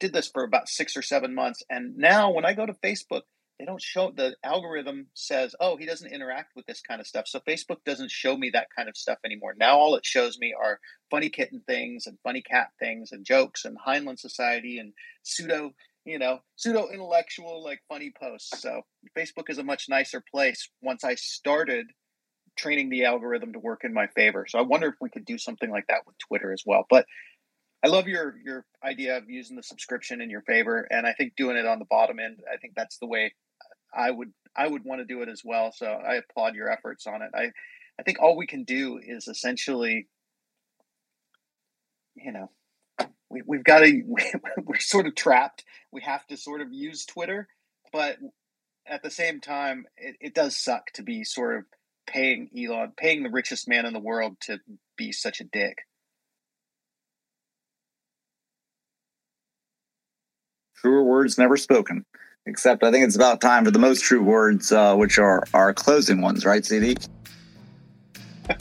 [0.00, 1.62] did this for about six or seven months.
[1.70, 3.22] And now when I go to Facebook,
[3.58, 7.28] they don't show the algorithm says, oh, he doesn't interact with this kind of stuff.
[7.28, 9.54] So Facebook doesn't show me that kind of stuff anymore.
[9.56, 10.80] Now all it shows me are
[11.10, 14.92] funny kitten things and funny cat things and jokes and Heinlein Society and
[15.22, 15.70] pseudo,
[16.04, 18.60] you know, pseudo intellectual like funny posts.
[18.60, 18.82] So
[19.16, 21.86] Facebook is a much nicer place once I started
[22.56, 24.46] training the algorithm to work in my favor.
[24.48, 26.86] So I wonder if we could do something like that with Twitter as well.
[26.90, 27.06] But
[27.84, 31.36] I love your your idea of using the subscription in your favor, and I think
[31.36, 32.38] doing it on the bottom end.
[32.52, 33.34] I think that's the way
[33.96, 35.72] I would I would want to do it as well.
[35.72, 37.30] So I applaud your efforts on it.
[37.34, 37.50] I
[37.98, 40.08] I think all we can do is essentially,
[42.14, 42.50] you know,
[43.30, 44.02] we, we've got to
[44.64, 45.64] we're sort of trapped.
[45.92, 47.48] We have to sort of use Twitter,
[47.92, 48.16] but
[48.86, 51.64] at the same time, it, it does suck to be sort of
[52.06, 54.58] paying Elon, paying the richest man in the world to
[54.96, 55.78] be such a dick.
[60.76, 62.04] Truer words never spoken.
[62.46, 65.72] Except I think it's about time for the most true words, uh, which are our
[65.72, 66.94] closing ones, right, CD?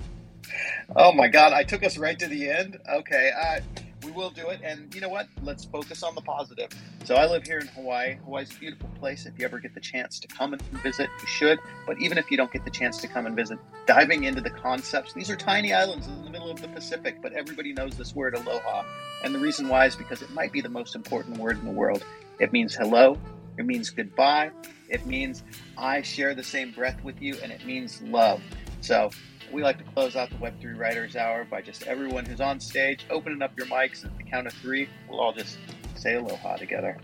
[0.96, 2.80] oh my God, I took us right to the end.
[2.90, 3.60] Okay, uh,
[4.06, 4.62] we will do it.
[4.64, 5.28] And you know what?
[5.42, 6.70] Let's focus on the positive.
[7.04, 8.16] So I live here in Hawaii.
[8.24, 9.26] Hawaii's a beautiful place.
[9.26, 11.60] If you ever get the chance to come and visit, you should.
[11.86, 14.50] But even if you don't get the chance to come and visit, diving into the
[14.50, 15.14] concepts.
[15.14, 18.36] These are tiny islands in the middle of the Pacific, but everybody knows this word
[18.36, 18.86] aloha.
[19.26, 21.72] And the reason why is because it might be the most important word in the
[21.72, 22.06] world.
[22.40, 23.18] It means hello,
[23.58, 24.51] it means goodbye.
[24.89, 25.43] It means
[25.78, 28.41] I share the same breath with you, and it means love.
[28.82, 29.10] So
[29.51, 33.06] we like to close out the Web3 Writers Hour by just everyone who's on stage
[33.10, 34.89] opening up your mics at the count of three.
[35.10, 35.58] We'll all just
[35.95, 36.97] say aloha together.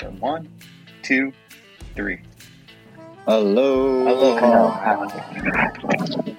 [0.00, 0.48] So one,
[1.02, 1.32] two,
[1.94, 2.20] three.
[3.26, 4.06] Hello.
[4.08, 5.08] Aloha.
[5.08, 6.32] Hello.